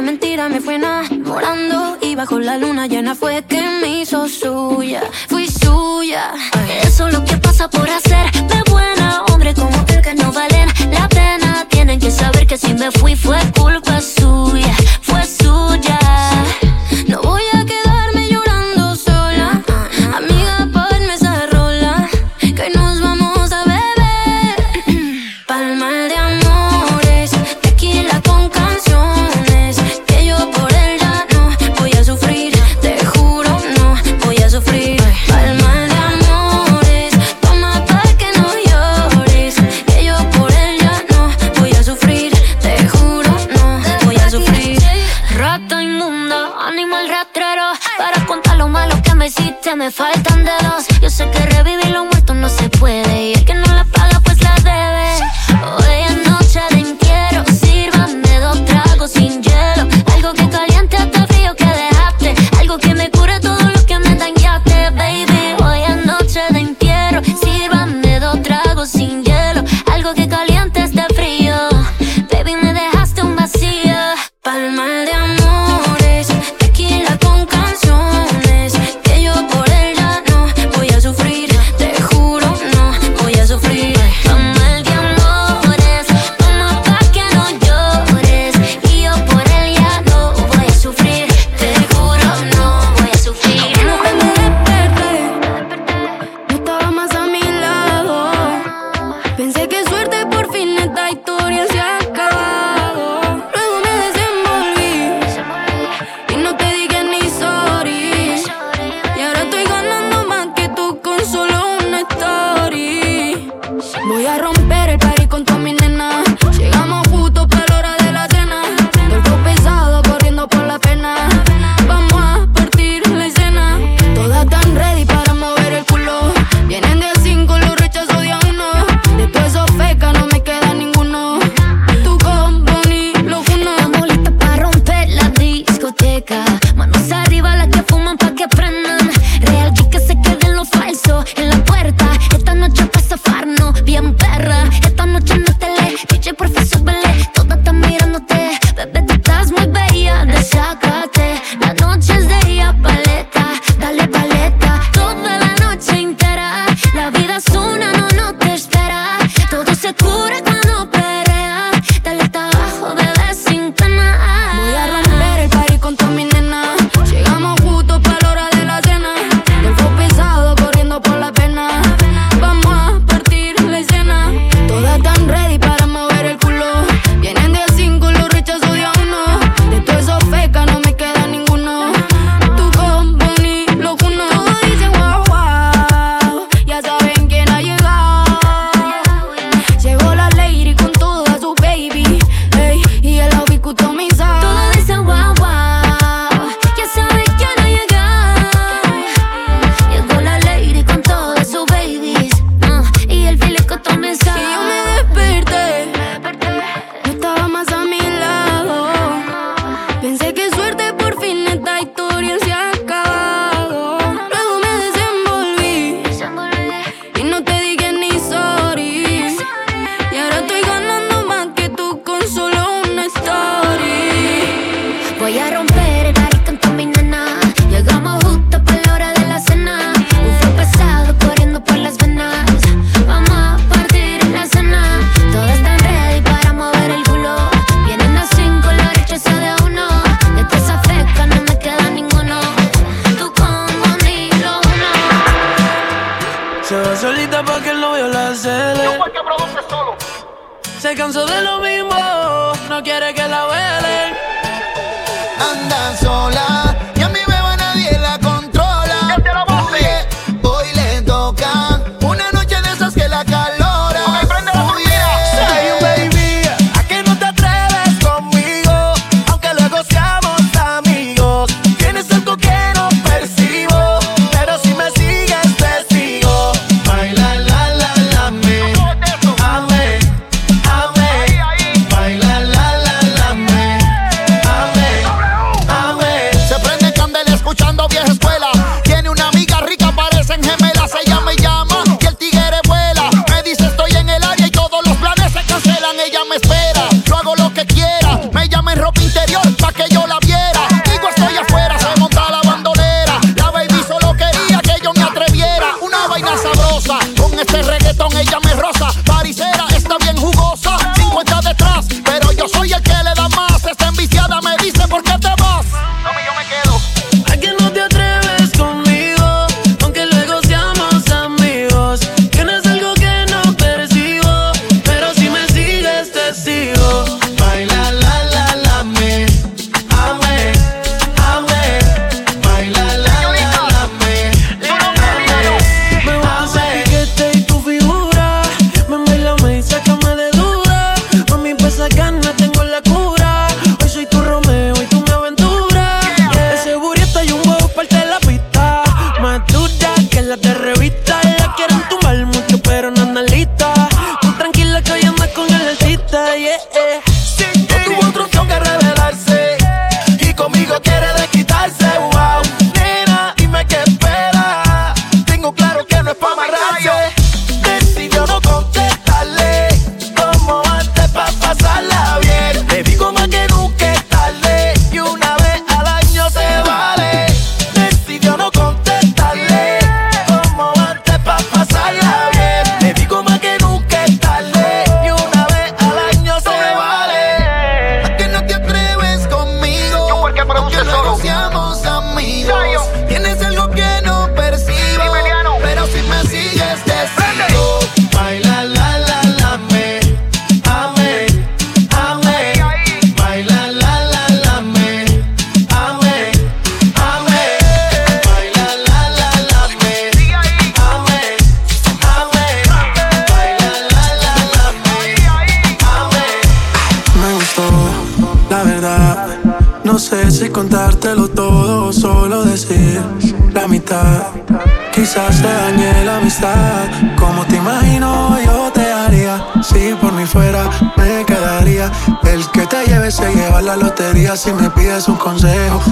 Mentira 0.05 0.47
me 0.47 0.61
fue 0.61 0.75
enamorando. 0.75 1.97
Y 2.01 2.15
bajo 2.15 2.39
la 2.39 2.57
luna 2.57 2.87
llena 2.87 3.15
fue 3.15 3.43
que 3.43 3.61
me 3.81 4.01
hizo 4.01 4.29
suya. 4.29 5.03
Fui 5.27 5.47
suya. 5.47 6.33
Eso 6.83 7.07
es 7.07 7.13
lo 7.13 7.25
que 7.25 7.37
pasa 7.37 7.67
por 7.69 7.89
hacer 7.89 8.31
de 8.31 8.71
buena. 8.71 9.23
Hombre 9.31 9.53
como 9.53 9.75
aquel 9.77 10.01
que 10.01 10.13
no 10.13 10.31
valen 10.31 10.69
la 10.91 11.09
pena. 11.09 11.65
Tienen 11.69 11.99
que 11.99 12.11
saber 12.11 12.45
que 12.45 12.57
si 12.57 12.73
me 12.75 12.91
fui 12.91 13.15
fue 13.15 13.37
culpa 13.59 13.99
suya. 13.99 14.75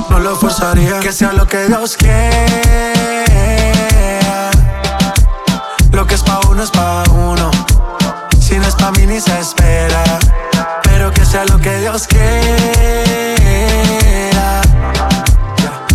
No 0.10 0.20
lo 0.20 0.36
forzaría. 0.36 1.00
Que 1.00 1.12
sea 1.12 1.34
lo 1.34 1.48
que 1.48 1.66
Dios 1.66 1.98
quiera. 1.98 2.14
Lo 5.92 6.08
que 6.08 6.16
es 6.16 6.24
pa' 6.24 6.40
uno 6.50 6.64
es 6.64 6.72
pa' 6.72 7.04
uno. 7.12 7.52
Si 8.40 8.58
no 8.58 8.68
es 8.68 8.76
pa' 8.76 8.92
mí 8.92 9.06
ni 9.06 9.20
se 9.20 9.40
espera. 9.40 10.04
Pero 10.84 11.12
que 11.12 11.26
sea 11.26 11.46
lo 11.46 11.60
que 11.60 11.78
Dios 11.80 12.08
quiera. 12.08 12.22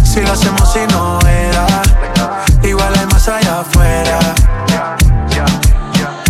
Si 0.05 0.21
lo 0.21 0.33
hacemos 0.33 0.77
y 0.77 0.93
no 0.93 1.19
era. 1.27 1.67
Igual 2.63 2.93
hay 2.99 3.07
más 3.07 3.29
allá 3.29 3.61
afuera. 3.61 4.19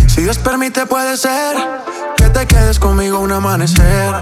Si 0.07 0.21
Dios 0.21 0.37
permite, 0.37 0.85
puede 0.85 1.17
ser 1.17 1.55
que 2.17 2.29
te 2.29 2.45
quedes 2.45 2.79
conmigo 2.79 3.19
un 3.19 3.31
amanecer. 3.31 4.13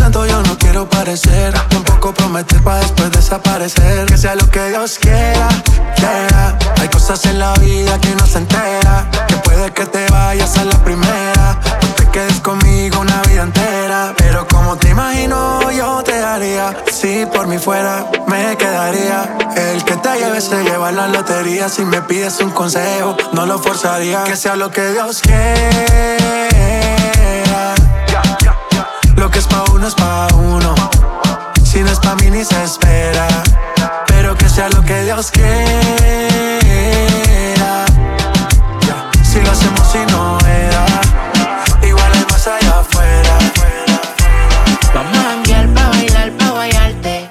Un 0.00 0.26
yo 0.26 0.42
no 0.42 0.58
quiero 0.58 0.88
parecer. 0.88 1.54
Tampoco 1.68 2.12
prometer 2.12 2.60
para 2.62 2.80
después 2.80 3.12
desaparecer. 3.12 4.06
Que 4.06 4.18
sea 4.18 4.34
lo 4.34 4.50
que 4.50 4.68
Dios 4.68 4.98
quiera, 5.00 5.48
quiera. 5.96 6.58
Hay 6.80 6.88
cosas 6.88 7.24
en 7.26 7.38
la 7.38 7.54
vida 7.54 7.98
que 8.00 8.14
no 8.16 8.26
se 8.26 8.38
entera. 8.38 9.06
Que 9.28 9.36
puede 9.36 9.72
que 9.72 9.86
te 9.86 10.06
vayas 10.10 10.58
a 10.58 10.64
la 10.64 10.76
primera. 10.82 11.60
No 11.82 11.88
te 11.94 12.06
quedes 12.10 12.40
conmigo 12.40 13.00
una 13.00 13.22
vida 13.22 13.42
entera. 13.42 14.14
Pero 14.16 14.48
como 14.48 14.76
te 14.76 14.90
imagino, 14.90 15.70
yo 15.70 16.02
te 16.02 16.22
haría. 16.24 16.74
Si 16.92 17.24
por 17.26 17.46
mí 17.46 17.58
fuera, 17.58 18.06
me 18.26 18.56
quedaría. 18.56 19.36
El 19.56 19.84
que 19.84 19.96
te 19.96 20.18
lleve 20.18 20.40
se 20.40 20.64
lleva 20.64 20.90
la 20.90 21.06
lotería. 21.06 21.68
Si 21.68 21.84
me 21.84 22.02
pides 22.02 22.40
un 22.40 22.50
consejo, 22.50 23.16
no 23.32 23.46
lo 23.46 23.58
forzaría. 23.58 24.24
Que 24.24 24.36
sea 24.36 24.56
lo 24.56 24.70
que 24.70 24.90
Dios 24.90 25.20
quiera. 25.20 26.24
Lo 29.24 29.30
que 29.30 29.38
es 29.38 29.46
pa' 29.46 29.64
uno 29.72 29.88
es 29.88 29.94
pa' 29.94 30.28
uno. 30.34 30.74
Si 31.64 31.80
no 31.80 31.90
es 31.90 31.98
pa' 31.98 32.14
mí 32.16 32.30
ni 32.30 32.44
se 32.44 32.62
espera. 32.62 33.26
Pero 34.06 34.36
que 34.36 34.46
sea 34.50 34.68
lo 34.68 34.82
que 34.82 35.02
Dios 35.04 35.30
quiera. 35.30 35.48
Si 39.22 39.40
lo 39.40 39.50
hacemos 39.50 39.94
y 39.94 40.12
no 40.12 40.38
era. 40.46 40.84
Igual 41.82 42.12
hay 42.12 42.26
más 42.30 42.46
allá 42.46 42.80
afuera. 42.80 43.38
Vamos 44.94 45.16
a 45.16 45.22
janguear 45.22 45.68
pa' 45.68 45.88
bailar, 45.88 46.30
pa' 46.32 46.50
guayarte 46.50 47.30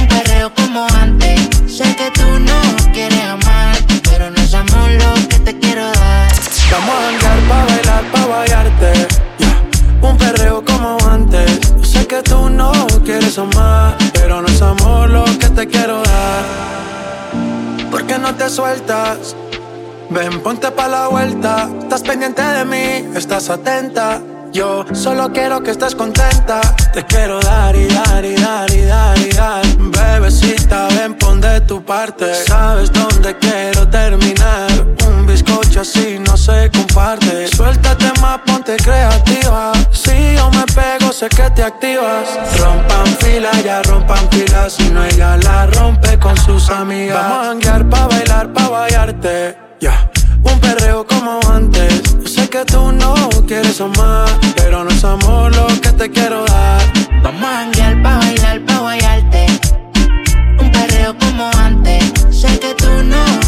Un 0.00 0.08
perreo 0.08 0.54
como 0.54 0.86
antes 1.02 1.50
Sé 1.66 1.94
que 1.96 2.10
tú 2.12 2.26
no 2.40 2.60
quieres 2.94 3.24
amar 3.24 3.76
Pero 4.04 4.30
no 4.30 4.40
es 4.40 4.54
amor 4.54 4.90
lo 4.90 5.14
que 5.28 5.38
te 5.38 5.58
quiero 5.58 5.84
dar 5.84 6.32
Vamos 6.72 6.94
a 6.94 7.08
andar 7.08 7.38
pa' 7.46 7.64
bailar, 7.66 8.04
pa' 8.10 8.26
bailarte. 8.26 9.08
Un 10.00 10.16
perreo 10.16 10.37
que 12.08 12.22
tú 12.22 12.48
no 12.48 12.72
quieres 13.04 13.38
amar, 13.38 13.94
pero 14.14 14.40
no 14.40 14.48
es 14.48 14.62
amor 14.62 15.10
lo 15.10 15.24
que 15.24 15.50
te 15.50 15.66
quiero 15.66 16.02
dar. 16.02 16.42
¿Por 17.90 18.06
qué 18.06 18.18
no 18.18 18.34
te 18.34 18.48
sueltas? 18.48 19.36
Ven, 20.08 20.40
ponte 20.40 20.70
pa' 20.70 20.88
la 20.88 21.08
vuelta. 21.08 21.68
Estás 21.82 22.02
pendiente 22.02 22.42
de 22.42 22.64
mí, 22.64 23.12
estás 23.14 23.50
atenta. 23.50 24.22
Yo 24.52 24.86
solo 24.94 25.30
quiero 25.32 25.62
que 25.62 25.72
estés 25.72 25.94
contenta. 25.94 26.62
Te 26.94 27.04
quiero 27.04 27.40
dar 27.40 27.76
y 27.76 27.86
dar 27.88 28.24
y 28.24 28.34
dar 28.36 28.72
y 28.72 28.84
dar 28.84 29.18
y 29.18 29.28
dar. 29.30 29.66
Bebecita, 29.76 30.88
ven, 30.88 31.14
pon 31.14 31.42
de 31.42 31.60
tu 31.60 31.84
parte. 31.84 32.34
Sabes 32.46 32.90
dónde 32.90 33.36
quiero 33.36 33.86
terminar. 33.88 34.70
Un 35.06 35.26
bizcocho 35.26 35.82
así 35.82 36.18
no 36.18 36.38
se 36.38 36.70
comparte. 36.70 37.48
Suéltate 37.48 38.10
más, 38.22 38.40
ponte 38.46 38.76
creativa. 38.76 39.72
Que 41.28 41.50
te 41.50 41.62
activas. 41.62 42.28
Rompan 42.58 43.06
fila, 43.20 43.50
ya 43.64 43.82
rompan 43.82 44.28
filas. 44.30 44.74
Si 44.74 44.88
no, 44.90 45.04
ella 45.04 45.36
la 45.36 45.66
rompe 45.66 46.18
con 46.18 46.36
sus 46.36 46.70
amigas. 46.70 47.16
Vamos 47.16 47.46
a 47.46 47.50
hanguear 47.50 47.88
pa' 47.88 48.06
bailar, 48.06 48.52
pa' 48.52 48.68
bailarte. 48.68 49.56
Ya. 49.80 50.10
Un 50.42 50.60
perreo 50.60 51.06
como 51.06 51.40
antes. 51.52 52.02
sé 52.24 52.48
que 52.48 52.64
tú 52.64 52.92
no 52.92 53.14
quieres 53.46 53.80
amar, 53.80 54.28
pero 54.56 54.84
no 54.84 54.90
es 54.90 55.02
lo 55.02 55.66
que 55.80 55.92
te 55.92 56.10
quiero 56.10 56.44
dar. 56.44 56.82
Vamos 57.22 57.44
a 57.44 57.60
hanguear 57.60 58.02
pa' 58.02 58.18
bailar, 58.18 58.64
pa' 58.66 58.80
bailarte. 58.80 59.46
Un 60.58 60.70
perreo 60.70 61.16
como 61.18 61.50
antes. 61.58 62.12
Sé 62.30 62.58
que 62.58 62.74
tú 62.74 62.90
no 63.04 63.47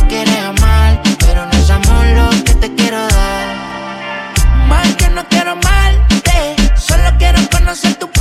conocer 7.71 7.95
tu 7.95 8.20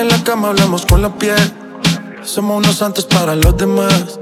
en 0.00 0.08
la 0.08 0.22
cama 0.22 0.48
hablamos 0.48 0.84
con 0.84 1.00
la 1.00 1.16
piel. 1.16 1.52
Somos 2.22 2.58
unos 2.58 2.76
santos 2.76 3.04
para 3.06 3.34
los 3.34 3.56
demás, 3.56 4.18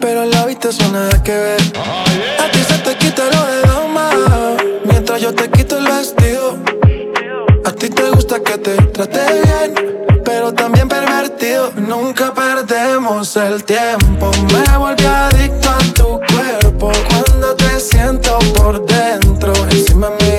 pero 0.00 0.22
en 0.22 0.30
la 0.30 0.42
habitación 0.42 0.92
nada 0.92 1.22
que 1.22 1.32
ver. 1.32 1.60
A 2.40 2.50
ti 2.50 2.58
se 2.66 2.78
te 2.78 2.96
quita 2.96 3.24
lo 3.24 3.46
de 3.46 3.60
dama, 3.62 4.10
mientras 4.84 5.20
yo 5.20 5.34
te 5.34 5.50
quito 5.50 5.76
el 5.78 5.84
vestido. 5.84 6.56
A 7.64 7.72
ti 7.72 7.90
te 7.90 8.10
gusta 8.10 8.40
que 8.40 8.58
te 8.58 8.76
trate 8.76 9.20
bien, 9.42 10.04
pero 10.24 10.52
también 10.52 10.88
pervertido. 10.88 11.72
Nunca 11.76 12.32
perdemos 12.32 13.36
el 13.36 13.64
tiempo. 13.64 14.30
Me 14.52 14.78
volví 14.78 15.04
adicto 15.04 15.68
a 15.68 15.78
tu 15.94 16.20
cuerpo 16.34 16.92
cuando 17.08 17.54
te 17.56 17.80
siento 17.80 18.38
por 18.54 18.84
dentro. 18.86 19.52
Encima 19.70 20.10
de 20.18 20.31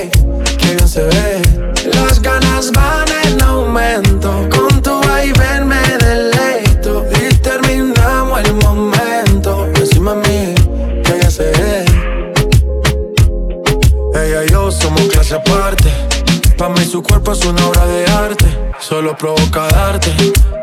Su 17.04 17.10
cuerpo 17.10 17.34
es 17.34 17.46
una 17.46 17.68
obra 17.68 17.86
de 17.86 18.06
arte. 18.06 18.72
Solo 18.80 19.18
provoca 19.18 19.68
darte. 19.68 20.10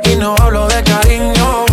Y 0.05 0.16
no 0.16 0.34
hablo 0.41 0.66
de 0.68 0.82
cariño. 0.82 1.70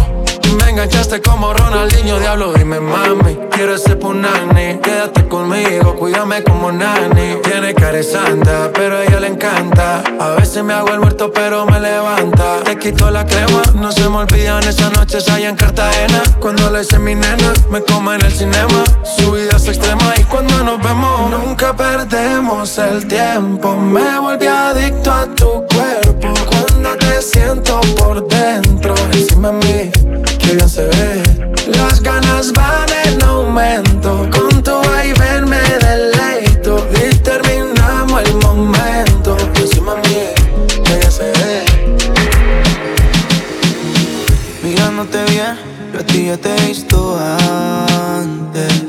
Enganchaste 0.78 1.23
como 1.23 1.55
Ronaldinho, 1.55 2.19
diablo, 2.19 2.53
dime 2.53 2.80
mami. 2.80 3.36
Quiero 3.49 3.75
ser 3.80 3.97
punani, 3.97 4.78
quédate 4.78 5.28
conmigo, 5.28 5.95
cuídame 5.95 6.43
como 6.43 6.71
nani. 6.71 7.38
Tiene 7.41 7.73
cara 7.73 8.03
santa, 8.03 8.69
pero 8.75 8.97
a 8.97 9.03
ella 9.03 9.19
le 9.19 9.30
encanta. 9.30 10.03
A 10.19 10.36
veces 10.39 10.63
me 10.63 10.73
hago 10.73 10.89
el 10.89 10.99
muerto, 10.99 11.32
pero 11.34 11.65
me 11.65 11.80
levanta. 11.80 12.59
Te 12.63 12.78
quito 12.78 13.09
la 13.09 13.25
crema, 13.25 13.63
no 13.73 13.91
se 13.91 14.07
me 14.07 14.17
olvidan 14.17 14.63
esas 14.65 14.91
noches 14.95 15.28
allá 15.30 15.49
en 15.49 15.55
Cartagena. 15.55 16.21
Cuando 16.39 16.69
le 16.69 16.82
hice 16.82 16.99
mi 16.99 17.15
nena, 17.15 17.53
me 17.71 17.82
come 17.82 18.13
en 18.13 18.21
el 18.21 18.32
cinema. 18.32 18.84
Su 19.03 19.32
vida 19.32 19.55
es 19.55 19.67
extrema 19.67 20.13
y 20.15 20.25
cuando 20.25 20.63
nos 20.63 20.80
vemos, 20.84 21.32
nunca 21.32 21.75
perdemos 21.75 22.78
el 22.78 23.07
tiempo. 23.07 23.75
Me 23.78 24.19
volví 24.19 24.45
adicto 24.45 25.11
a 25.11 25.25
tu 25.25 25.65
cuerpo. 25.65 26.32
Cuando 26.51 26.95
te 26.97 27.19
siento 27.23 27.82
por 27.97 28.28
dentro, 28.28 28.93
encima 29.11 29.49
de 29.49 29.65
mí, 29.65 30.37
que 30.48 30.56
bien 30.56 30.70
se 30.70 30.86
ve. 30.86 31.54
Las 31.78 32.02
ganas 32.02 32.52
van 32.54 32.88
en 33.06 33.22
aumento. 33.24 34.30
Con 34.32 34.64
tu 34.64 34.72
vaivén 34.72 35.50
me 35.50 35.62
deleito. 35.86 36.88
Y 37.04 37.16
terminamos 37.16 38.22
el 38.24 38.34
momento. 38.36 39.38
Encima 39.56 39.95
de 39.95 40.10
mí, 40.10 40.84
que 40.84 40.95
bien 41.00 41.12
se 41.12 41.32
ve. 41.39 41.66
Mirándote 44.64 45.24
bien, 45.26 45.58
yo 45.93 46.00
a 46.00 46.04
ti 46.04 46.26
ya 46.28 46.38
te 46.38 46.56
he 46.56 46.68
visto 46.68 47.20
antes. 47.20 48.84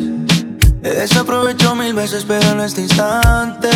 He 0.82 0.90
desaprovechado 0.90 1.74
mil 1.74 1.92
veces, 1.92 2.24
pero 2.26 2.52
en 2.52 2.60
este 2.60 2.82
instante 2.82 3.70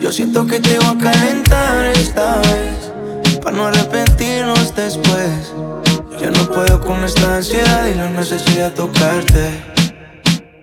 yo 0.00 0.10
siento 0.10 0.46
que 0.46 0.58
te 0.58 0.78
voy 0.78 0.96
a 0.96 1.12
calentar 1.12 1.84
esta 1.86 2.36
vez. 2.36 3.38
Para 3.42 3.56
no 3.56 3.66
arrepentirnos 3.66 4.74
después. 4.74 5.52
Ya 6.18 6.30
no 6.30 6.50
puedo 6.50 6.80
con 6.80 7.04
esta 7.04 7.36
ansiedad 7.36 7.86
y 7.86 7.94
la 7.94 8.10
necesidad 8.10 8.70
de 8.70 8.76
tocarte. 8.76 9.50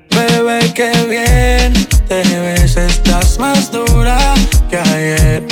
Bebé, 0.10 0.74
qué 0.74 0.92
bien 1.08 1.74
te 2.08 2.24
ves, 2.40 2.76
estás 2.78 3.38
más 3.40 3.72
dura 3.72 4.34
que 4.70 4.78
ayer. 4.78 5.46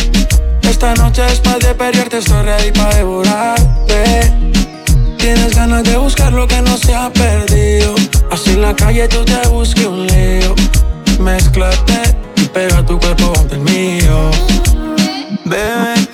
Esta 0.63 0.93
noche 0.95 1.21
después 1.21 1.59
de 1.59 1.73
pelearte 1.75 2.17
estoy 2.17 2.71
para 2.73 2.95
devorarte. 2.95 4.33
Tienes 5.17 5.55
ganas 5.55 5.83
de 5.83 5.97
buscar 5.97 6.33
lo 6.33 6.47
que 6.47 6.61
no 6.61 6.77
se 6.77 6.93
ha 6.93 7.11
perdido. 7.11 7.95
Así 8.31 8.51
en 8.51 8.61
la 8.61 8.75
calle 8.75 9.07
tú 9.07 9.23
te 9.23 9.47
busques 9.47 9.85
un 9.85 10.07
lío. 10.07 10.55
Mézclate 11.19 12.15
y 12.37 12.45
pega 12.45 12.85
tu 12.85 12.99
cuerpo 12.99 13.33
ante 13.39 13.55
el 13.55 13.61
mío. 13.61 14.31
Bebé, 15.45 16.04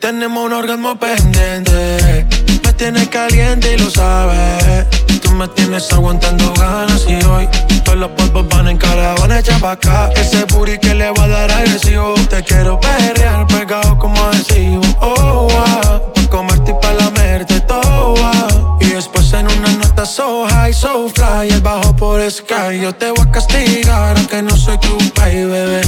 Tenemos 0.00 0.44
un 0.44 0.52
orgasmo 0.52 0.98
pendiente. 0.98 2.26
Me 2.64 2.72
tienes 2.74 3.08
caliente 3.08 3.74
y 3.74 3.78
lo 3.78 3.90
sabes. 3.90 4.86
Tú 5.22 5.30
me 5.32 5.48
tienes 5.48 5.92
aguantando 5.92 6.52
ganas 6.54 7.04
y 7.08 7.14
hoy 7.24 7.48
todos 7.84 7.98
los 7.98 8.10
polvos 8.10 8.46
van 8.48 8.68
en 8.68 8.78
caravana 8.78 9.38
echa 9.38 9.58
pa' 9.58 9.72
acá. 9.72 10.10
Ese 10.14 10.44
booty 10.44 10.78
que 10.78 10.94
le 10.94 11.10
va 11.10 11.24
a 11.24 11.28
dar 11.28 11.50
agresivo. 11.50 12.14
Te 12.28 12.42
quiero 12.42 12.78
perrear 12.80 13.46
pegado 13.46 13.98
como 13.98 14.22
adhesivo. 14.24 14.82
Oh, 15.00 15.48
wow. 15.48 16.12
Pa' 16.12 16.28
comerte 16.30 16.70
y 16.70 16.74
pa' 16.74 16.92
lamerte 16.92 17.60
todo. 17.60 18.14
wow. 18.14 18.78
Y 18.80 18.86
después 18.86 19.32
en 19.32 19.46
una 19.46 19.72
nota 19.72 20.04
so 20.06 20.46
high, 20.48 20.72
so 20.72 21.08
fly. 21.08 21.48
El 21.50 21.60
bajo 21.60 21.96
por 21.96 22.20
sky. 22.30 22.80
Yo 22.80 22.94
te 22.94 23.10
voy 23.10 23.26
a 23.26 23.30
castigar 23.32 24.16
aunque 24.16 24.42
no 24.42 24.56
soy 24.56 24.78
tu 24.78 24.96
pay, 25.14 25.44
bebé. 25.44 25.80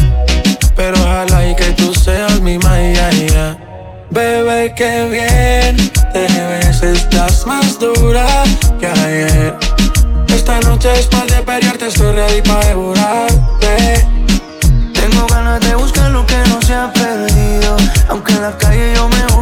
Pero 0.74 0.94
ojalá 1.00 1.48
y 1.48 1.54
que 1.56 1.70
tú 1.72 1.85
mi 2.46 2.58
maya. 2.58 3.58
Bebé, 4.10 4.72
qué 4.76 5.08
bien 5.10 5.76
te 6.12 6.28
ves, 6.48 6.80
estás 6.80 7.44
más 7.44 7.76
dura 7.80 8.44
que 8.78 8.86
ayer. 8.86 9.58
Esta 10.28 10.60
noche 10.60 10.88
es 10.96 11.06
para 11.06 11.26
de 11.26 11.42
pelearte, 11.42 11.88
estoy 11.88 12.12
ready 12.14 12.42
para 12.42 12.64
devorarte. 12.68 14.06
Tengo 14.94 15.26
ganas 15.26 15.60
de 15.60 15.74
buscar 15.74 16.12
lo 16.12 16.24
que 16.24 16.38
no 16.48 16.62
se 16.62 16.74
ha 16.74 16.92
perdido, 16.92 17.76
aunque 18.08 18.32
en 18.32 18.42
la 18.42 18.56
calle 18.56 18.92
yo 18.94 19.08
me 19.08 19.26
voy 19.34 19.35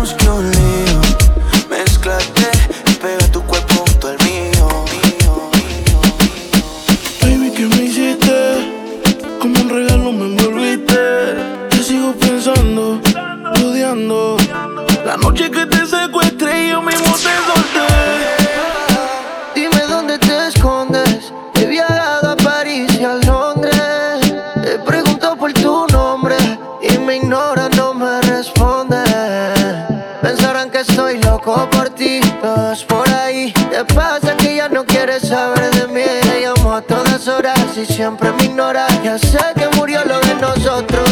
siempre 37.85 38.33
me 38.33 38.45
ignora. 38.45 38.87
Ya 39.03 39.19
sé 39.19 39.39
que 39.57 39.69
murió 39.77 40.05
lo 40.05 40.19
de 40.21 40.35
nosotros. 40.37 41.04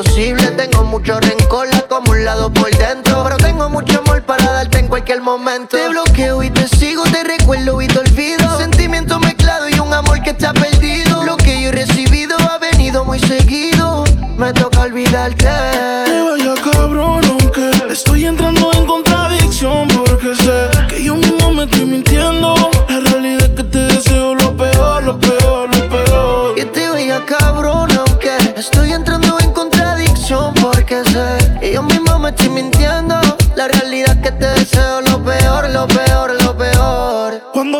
imposible. 0.00 0.50
Tengo 0.52 0.84
mucho 0.84 1.20
rencor 1.20 1.68
acumulado 1.74 2.52
por 2.52 2.70
dentro. 2.70 3.22
Pero 3.24 3.36
tengo 3.36 3.68
mucho 3.68 4.00
amor 4.00 4.22
para 4.22 4.44
darte 4.52 4.78
en 4.78 4.88
cualquier 4.88 5.20
momento. 5.20 5.76
Te 5.76 5.88
bloqueo 5.88 6.42
y 6.42 6.50
te 6.50 6.66
sigo, 6.68 7.02
te 7.04 7.22
recuerdo 7.24 7.80
y 7.82 7.86
te 7.86 7.98
olvido. 7.98 8.58
Sentimiento 8.58 9.18
mezclado 9.20 9.68
y 9.68 9.78
un 9.78 9.92
amor 9.92 10.22
que 10.22 10.30
está 10.30 10.52
perdido. 10.52 11.24
Lo 11.24 11.36
que 11.36 11.60
yo 11.60 11.68
he 11.68 11.72
recibido 11.72 12.36
ha 12.38 12.58
venido 12.58 13.04
muy 13.04 13.18
seguido. 13.20 14.04
Me 14.36 14.52
toca 14.52 14.80
olvidarte. 14.80 15.48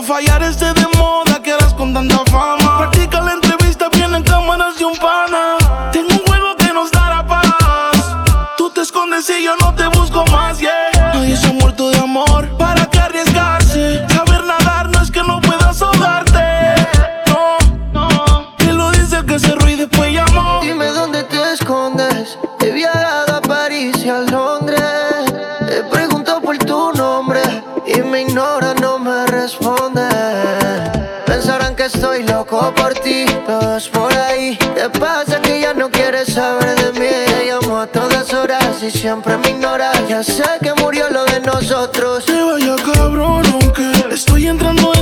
Por 0.01 0.07
fallar 0.07 0.43
este 0.43 0.73
de 0.73 0.90
si 38.81 38.91
siempre 38.91 39.37
me 39.37 39.51
ignoras? 39.51 40.09
Ya 40.09 40.23
sé 40.23 40.43
que 40.63 40.73
murió 40.73 41.11
lo 41.11 41.27
de 41.27 41.41
nosotros. 41.41 42.25
Te 42.25 42.43
vaya 42.43 42.77
cabrón, 42.95 43.45
aunque 43.53 43.93
estoy 44.11 44.47
entrando 44.47 44.95
en 44.95 45.00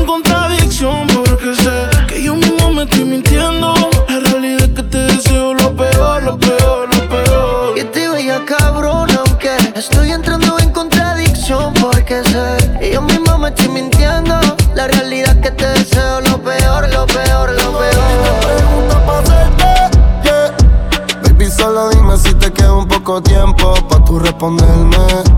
ponerme 24.38 25.37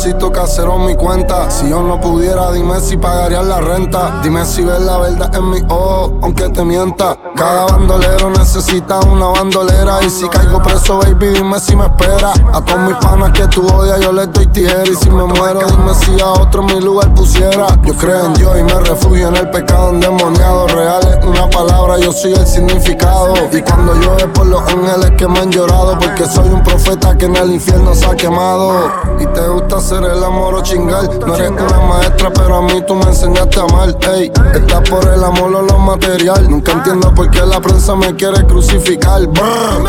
Depósito 0.00 0.32
casero 0.32 0.76
en 0.76 0.86
mi 0.86 0.96
cuenta. 0.96 1.50
Si 1.50 1.68
yo 1.68 1.82
no 1.82 2.00
pudiera, 2.00 2.50
dime 2.52 2.80
si 2.80 2.96
pagarían 2.96 3.46
la 3.50 3.60
renta. 3.60 4.18
Dime 4.22 4.46
si 4.46 4.64
ves 4.64 4.80
la 4.80 4.96
verdad 4.96 5.34
en 5.34 5.50
mi 5.50 5.58
ojo, 5.68 6.18
aunque 6.22 6.48
te 6.48 6.64
mienta. 6.64 7.18
Cada 7.40 7.64
bandolero 7.64 8.28
necesita 8.28 9.00
una 9.00 9.28
bandolera. 9.28 10.04
Y 10.04 10.10
si 10.10 10.28
caigo 10.28 10.62
preso, 10.62 10.98
baby, 10.98 11.28
dime 11.28 11.58
si 11.58 11.74
me 11.74 11.86
espera. 11.86 12.34
A 12.52 12.60
todos 12.60 12.80
mis 12.80 12.96
panas 12.96 13.32
que 13.32 13.46
tú 13.46 13.66
odias, 13.66 13.98
yo 13.98 14.12
les 14.12 14.30
doy 14.30 14.46
tijera. 14.48 14.84
Y 14.84 14.94
si 14.94 15.08
me 15.08 15.24
muero, 15.24 15.60
dime 15.66 15.94
si 15.94 16.20
a 16.20 16.32
otro 16.32 16.62
mi 16.62 16.78
lugar 16.78 17.14
pusiera. 17.14 17.68
Yo 17.82 17.94
creo 17.94 18.26
en 18.26 18.34
Dios 18.34 18.58
y 18.58 18.62
me 18.62 18.74
refugio 18.80 19.28
en 19.28 19.36
el 19.36 19.48
pecado 19.48 19.88
endemoniado. 19.88 20.66
Real 20.66 21.00
es 21.18 21.24
una 21.24 21.48
palabra, 21.48 21.96
yo 21.96 22.12
soy 22.12 22.34
el 22.34 22.46
significado. 22.46 23.32
Y 23.50 23.62
cuando 23.62 23.94
llueve 23.94 24.28
por 24.28 24.44
los 24.44 24.60
ángeles 24.60 25.12
que 25.16 25.26
me 25.26 25.38
han 25.38 25.50
llorado, 25.50 25.98
porque 25.98 26.26
soy 26.26 26.50
un 26.50 26.62
profeta 26.62 27.16
que 27.16 27.24
en 27.24 27.36
el 27.36 27.52
infierno 27.52 27.94
se 27.94 28.04
ha 28.04 28.14
quemado. 28.16 28.92
Y 29.18 29.24
te 29.24 29.48
gusta 29.48 29.78
hacer 29.78 30.04
el 30.04 30.22
amor 30.22 30.56
o 30.56 30.62
chingar. 30.62 31.08
No 31.26 31.34
eres 31.36 31.52
una 31.52 31.80
maestra, 31.88 32.30
pero 32.34 32.56
a 32.56 32.60
mí 32.60 32.84
tú 32.86 32.94
me 32.96 33.06
enseñaste 33.06 33.60
a 33.60 33.62
amar. 33.62 33.96
Ey, 34.14 34.30
estás 34.52 34.90
por 34.90 35.08
el 35.08 35.24
amor 35.24 35.54
o 35.54 35.62
lo 35.62 35.78
material. 35.78 36.46
Nunca 36.50 36.72
entiendo 36.72 37.14
por 37.14 37.29
qué 37.29 37.29
que 37.30 37.40
la 37.46 37.60
prensa 37.60 37.94
me 37.94 38.14
quiere 38.14 38.46
crucificar. 38.46 39.26
Brr. 39.26 39.82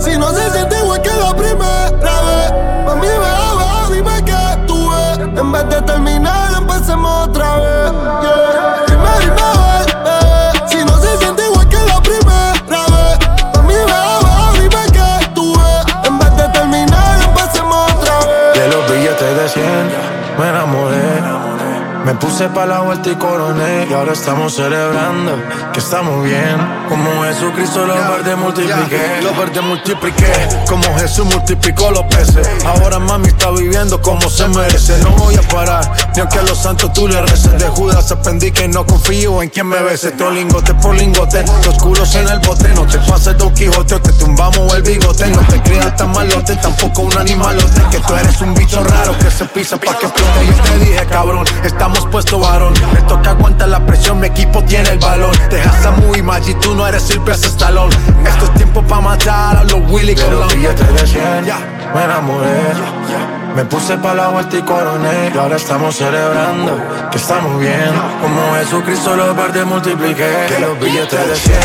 Si 0.00 0.16
no 0.16 0.30
se 0.30 0.50
siente, 0.50 0.80
güey, 0.82 1.02
queda 1.02 1.36
primero. 1.36 1.71
Puse 22.32 22.48
pa' 22.48 22.64
la 22.64 22.80
vuelta 22.80 23.10
y 23.10 23.14
coroné 23.16 23.86
y 23.90 23.92
ahora 23.92 24.14
estamos 24.14 24.54
celebrando 24.54 25.36
que 25.70 25.80
estamos 25.80 26.24
bien. 26.24 26.56
Como 26.88 27.24
Jesucristo 27.24 27.84
los 27.84 27.96
verdes 27.96 28.38
multipliqué. 28.38 29.20
Los 29.22 29.36
verdes 29.36 29.62
multipliqué, 29.62 30.32
como 30.66 30.84
Jesús 30.98 31.26
multiplicó 31.26 31.90
los 31.90 32.04
peces. 32.04 32.48
Ahora 32.64 32.98
mami 32.98 33.28
está 33.28 33.50
viviendo 33.50 34.00
como 34.00 34.30
se 34.30 34.48
merece. 34.48 34.96
No 34.98 35.10
voy 35.10 35.36
a 35.36 35.42
parar, 35.42 35.90
ni 36.14 36.20
aunque 36.20 36.38
a 36.38 36.42
los 36.42 36.58
santos 36.58 36.92
tú 36.94 37.06
le 37.06 37.20
reces. 37.20 37.58
De 37.58 37.68
Judas 37.68 38.10
aprendí 38.10 38.50
que 38.50 38.66
no 38.66 38.86
confío 38.86 39.42
en 39.42 39.50
quien 39.50 39.66
me 39.66 39.82
bese. 39.82 40.12
Todo 40.12 40.30
lingote 40.30 40.72
por 40.74 40.94
lingote, 40.94 41.44
los 41.66 41.76
culos 41.78 42.14
en 42.14 42.28
el 42.28 42.38
bote. 42.40 42.68
No 42.74 42.86
te 42.86 42.98
pases 42.98 43.36
Don 43.36 43.52
Quijote 43.52 43.94
o 43.94 44.00
te 44.00 44.12
tumbamos 44.12 44.74
el 44.74 44.82
bigote. 44.82 45.26
No 45.28 45.40
te 45.48 45.62
creas 45.62 45.96
tan 45.96 46.10
malote, 46.12 46.56
tampoco 46.56 47.02
un 47.02 47.18
animalote. 47.18 47.82
Que 47.90 47.98
tú 47.98 48.14
eres 48.14 48.40
un 48.40 48.54
bicho 48.54 48.82
raro 48.84 49.16
que 49.18 49.30
se 49.30 49.44
pisa 49.46 49.76
pa' 49.76 49.98
que 49.98 50.06
explote. 50.06 50.46
Yo 50.46 50.62
te 50.62 50.78
dije, 50.78 51.06
cabrón, 51.06 51.44
estamos 51.64 52.06
puesto 52.22 52.38
varón. 52.38 52.72
Me 52.94 53.02
toca 53.02 53.30
aguantar 53.30 53.68
la 53.68 53.84
presión, 53.84 54.20
mi 54.20 54.28
equipo 54.28 54.62
tiene 54.64 54.90
el 54.90 54.98
balón. 54.98 55.32
Dejas 55.50 55.86
a 55.86 55.90
muy 55.92 56.22
Magic, 56.22 56.58
tú 56.60 56.74
no 56.74 56.86
eres 56.86 57.02
Silvestre 57.02 57.48
Stallone. 57.48 57.94
Esto 58.24 58.44
es 58.44 58.54
tiempo 58.54 58.82
pa' 58.82 59.00
matar 59.00 59.56
a 59.56 59.64
los 59.64 59.90
Willy 59.90 60.14
billetes 60.14 60.94
de 60.94 61.06
100, 61.06 61.44
me 61.94 62.04
enamoré. 62.04 62.72
Me 63.56 63.64
puse 63.66 63.96
pa' 63.98 64.14
la 64.14 64.28
vuelta 64.28 64.56
y 64.56 64.62
coroné 64.62 65.30
Y 65.34 65.36
ahora 65.36 65.56
estamos 65.56 65.94
celebrando 65.94 66.80
que 67.10 67.18
estamos 67.18 67.60
bien 67.60 67.92
Como 68.22 68.54
Jesucristo 68.54 69.14
los 69.14 69.36
verdes 69.36 69.66
multipliqué 69.66 70.46
Que 70.48 70.58
los 70.58 70.80
billetes 70.80 71.28
de 71.28 71.36
100 71.36 71.60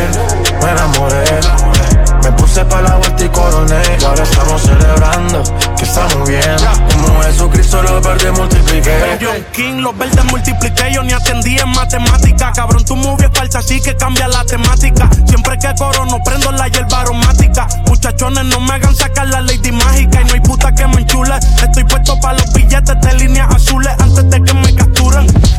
me 0.62 0.72
enamoré 0.72 1.87
me 2.30 2.38
puse 2.38 2.66
pa' 2.66 2.82
la 2.82 2.96
vuelta 2.96 3.24
y 3.24 3.30
coroné. 3.30 3.82
Y 4.00 4.04
ahora 4.04 4.24
estamos 4.24 4.62
celebrando 4.62 5.44
que 5.78 5.84
estamos 5.84 6.28
bien. 6.28 6.58
Como 6.92 7.22
Jesucristo 7.24 7.82
los 7.82 8.04
verdes 8.04 8.32
multipliqué. 8.34 9.18
John 9.22 9.46
King, 9.54 9.76
los 9.82 9.98
verdes 9.98 10.26
multipliqué. 10.26 10.92
Yo 10.94 11.04
ni 11.04 11.14
atendí 11.14 11.58
en 11.58 11.70
matemática. 11.70 12.52
Cabrón, 12.54 12.84
tu 12.84 12.96
movie 12.96 13.28
es 13.28 13.38
falsa, 13.38 13.60
así 13.60 13.82
que 13.82 13.96
cambia 13.96 14.28
la 14.28 14.44
temática. 14.44 15.10
Siempre 15.26 15.58
que 15.58 15.74
corono 15.78 16.20
prendo 16.24 16.52
la 16.52 16.68
hierba 16.68 17.02
aromática. 17.02 17.68
Muchachones, 17.88 18.46
no 18.46 18.60
me 18.60 18.74
hagan 18.74 18.96
sacar 18.96 19.28
la 19.28 19.42
lady 19.42 19.72
mágica. 19.72 20.22
Y 20.22 20.26
no 20.26 20.34
hay 20.34 20.42
puta 20.42 20.74
que 20.74 20.88
me 20.88 21.02
enchule. 21.02 21.36
Estoy 21.64 21.84
puesto 21.86 22.20
pa' 22.20 22.34
los 22.34 22.52
billetes 22.54 23.00
de 23.02 23.14
líneas 23.14 23.48
azules. 23.56 23.94
Antes 24.00 24.30
de 24.30 24.44
que 24.44 24.54
me 24.54 24.67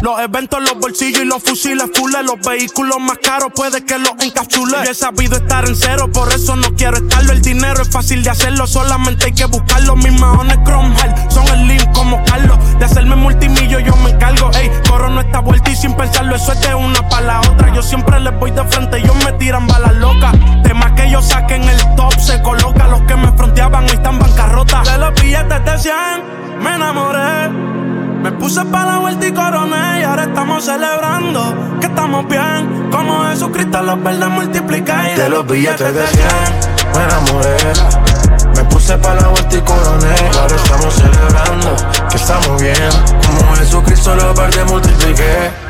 Los 0.08 0.20
eventos, 0.20 0.62
los 0.62 0.78
bolsillos 0.78 1.20
y 1.20 1.26
los 1.26 1.42
fusiles 1.42 1.84
fules 1.94 2.24
Los 2.24 2.40
vehículos 2.40 2.98
más 2.98 3.18
caros 3.18 3.50
puede 3.54 3.84
que 3.84 3.98
los 3.98 4.12
encapsule 4.20 4.78
Yo 4.86 4.90
he 4.90 4.94
sabido 4.94 5.36
estar 5.36 5.68
en 5.68 5.76
cero, 5.76 6.10
por 6.10 6.32
eso 6.32 6.56
no 6.56 6.74
quiero 6.76 6.96
estarlo. 6.96 7.32
El 7.32 7.42
dinero 7.42 7.82
es 7.82 7.90
fácil 7.90 8.22
de 8.22 8.30
hacerlo, 8.30 8.66
solamente 8.66 9.26
hay 9.26 9.32
que 9.32 9.44
buscarlo. 9.44 9.96
Mis 9.96 10.18
maones 10.18 10.56
Cromwell 10.64 11.14
son 11.28 11.68
link 11.68 11.92
como 11.92 12.24
Carlos. 12.24 12.56
De 12.78 12.86
hacerme 12.86 13.16
multimillo 13.16 13.80
yo 13.80 13.94
me 13.96 14.08
encargo. 14.08 14.50
Ey, 14.54 14.70
corro 14.88 15.10
no 15.10 15.20
está 15.20 15.40
vuelta 15.40 15.70
y 15.70 15.76
sin 15.76 15.94
pensarlo, 15.94 16.36
eso 16.36 16.52
es 16.52 16.60
de 16.62 16.74
una 16.74 17.06
para 17.10 17.26
la 17.26 17.40
otra. 17.42 17.74
Yo 17.74 17.82
siempre 17.82 18.18
les 18.18 18.34
voy 18.40 18.50
de 18.50 18.64
frente, 18.64 18.96
ellos 18.96 19.16
me 19.26 19.32
tiran 19.32 19.66
balas 19.66 19.94
locas. 19.96 20.34
Temas 20.62 20.92
que 20.92 21.10
yo 21.10 21.20
saquen 21.20 21.64
el 21.64 21.94
top, 21.96 22.18
se 22.18 22.40
coloca. 22.40 22.88
Los 22.88 23.02
que 23.02 23.14
me 23.14 23.30
fronteaban 23.32 23.84
hoy 23.84 23.90
están 23.90 24.18
bancarrota. 24.18 24.84
De 24.84 24.96
los 24.96 25.20
billetes 25.20 25.64
de 25.66 25.78
100, 25.78 25.94
me 26.62 26.76
enamoré. 26.76 27.87
Me 28.22 28.32
puse 28.32 28.64
pa' 28.64 28.84
la 28.84 28.98
vuelta 28.98 29.26
y 29.26 29.32
coroné 29.32 30.00
y 30.00 30.02
ahora 30.02 30.24
estamos 30.24 30.64
celebrando 30.64 31.78
que 31.80 31.86
estamos 31.86 32.26
bien. 32.26 32.90
Como 32.90 33.24
Jesucristo 33.30 33.82
los 33.82 34.02
verdes 34.02 34.28
multipliqué 34.28 34.92
y 35.14 35.18
de 35.18 35.28
los 35.28 35.46
billetes 35.46 35.94
de 35.94 36.06
100 36.06 36.28
me 36.94 37.04
enamoré. 37.04 37.56
Me 38.56 38.64
puse 38.64 38.98
pa' 38.98 39.14
la 39.14 39.28
vuelta 39.28 39.56
y 39.56 39.60
coroné 39.60 40.14
y 40.32 40.36
ahora 40.36 40.56
estamos 40.56 40.94
celebrando 40.94 41.76
que 42.10 42.16
estamos 42.16 42.60
bien. 42.60 42.90
Como 43.26 43.56
Jesucristo 43.56 44.14
los 44.16 44.34
verdes 44.34 44.66
multipliqué. 44.66 45.67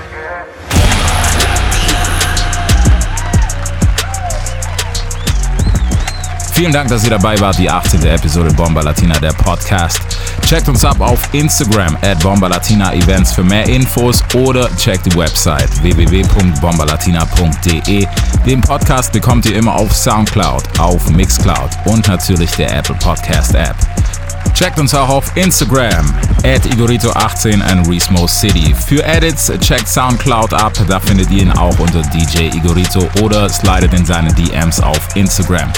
Vielen 6.59 6.72
Dank, 6.72 6.88
dass 6.88 7.04
ihr 7.04 7.11
dabei 7.11 7.38
wart. 7.38 7.56
Die 7.56 7.70
18. 7.70 8.04
Episode 8.04 8.52
Bomba 8.52 8.80
Latina, 8.80 9.16
der 9.20 9.32
Podcast. 9.32 10.00
Checkt 10.44 10.68
uns 10.68 10.84
ab 10.84 10.98
auf 10.98 11.32
Instagram 11.32 11.96
at 12.02 12.18
Bomba 12.18 12.48
Latina 12.48 12.92
Events 12.94 13.30
für 13.30 13.44
mehr 13.44 13.64
Infos 13.68 14.24
oder 14.34 14.68
checkt 14.74 15.06
die 15.06 15.16
Website 15.16 15.70
www.bombalatina.de. 15.84 18.09
Den 18.44 18.61
Podcast 18.61 19.12
bekommt 19.12 19.46
ihr 19.46 19.54
immer 19.54 19.76
auf 19.76 19.94
Soundcloud, 19.94 20.64
auf 20.80 21.09
Mixcloud 21.11 21.70
und 21.84 22.09
natürlich 22.09 22.50
der 22.50 22.76
Apple 22.76 22.96
Podcast 22.96 23.54
App. 23.54 23.76
Checkt 24.55 24.78
uns 24.78 24.95
auch 24.95 25.09
auf 25.09 25.36
Instagram, 25.36 26.12
at 26.45 26.66
Igorito18 26.66 27.62
and 27.62 27.86
Resmo 27.89 28.26
City. 28.26 28.74
Für 28.74 29.05
Edits 29.05 29.53
checkt 29.61 29.89
Soundcloud 29.89 30.53
ab, 30.53 30.72
da 30.89 30.99
findet 30.99 31.30
ihr 31.30 31.43
ihn 31.43 31.53
auch 31.53 31.78
unter 31.78 32.03
DJ 32.03 32.57
Igorito 32.57 33.09
oder 33.22 33.49
slidet 33.49 33.95
in 33.95 34.05
seine 34.05 34.32
DMs 34.32 34.80
auf 34.80 34.99
Instagram. 35.14 35.72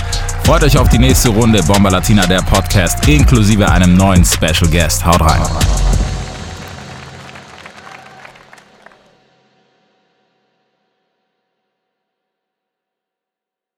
Freut 0.45 0.65
euch 0.65 0.79
auf 0.79 0.89
die 0.89 0.99
nächste 0.99 1.29
Runde 1.29 1.63
Bomba 1.63 1.91
Latina, 1.91 2.27
der 2.27 2.43
Podcast, 2.43 3.07
inklusive 3.07 3.71
einem 3.71 3.95
neuen 3.95 4.25
Special 4.25 4.71
Guest. 4.71 5.05
Haut 5.05 5.21
rein. 5.21 5.43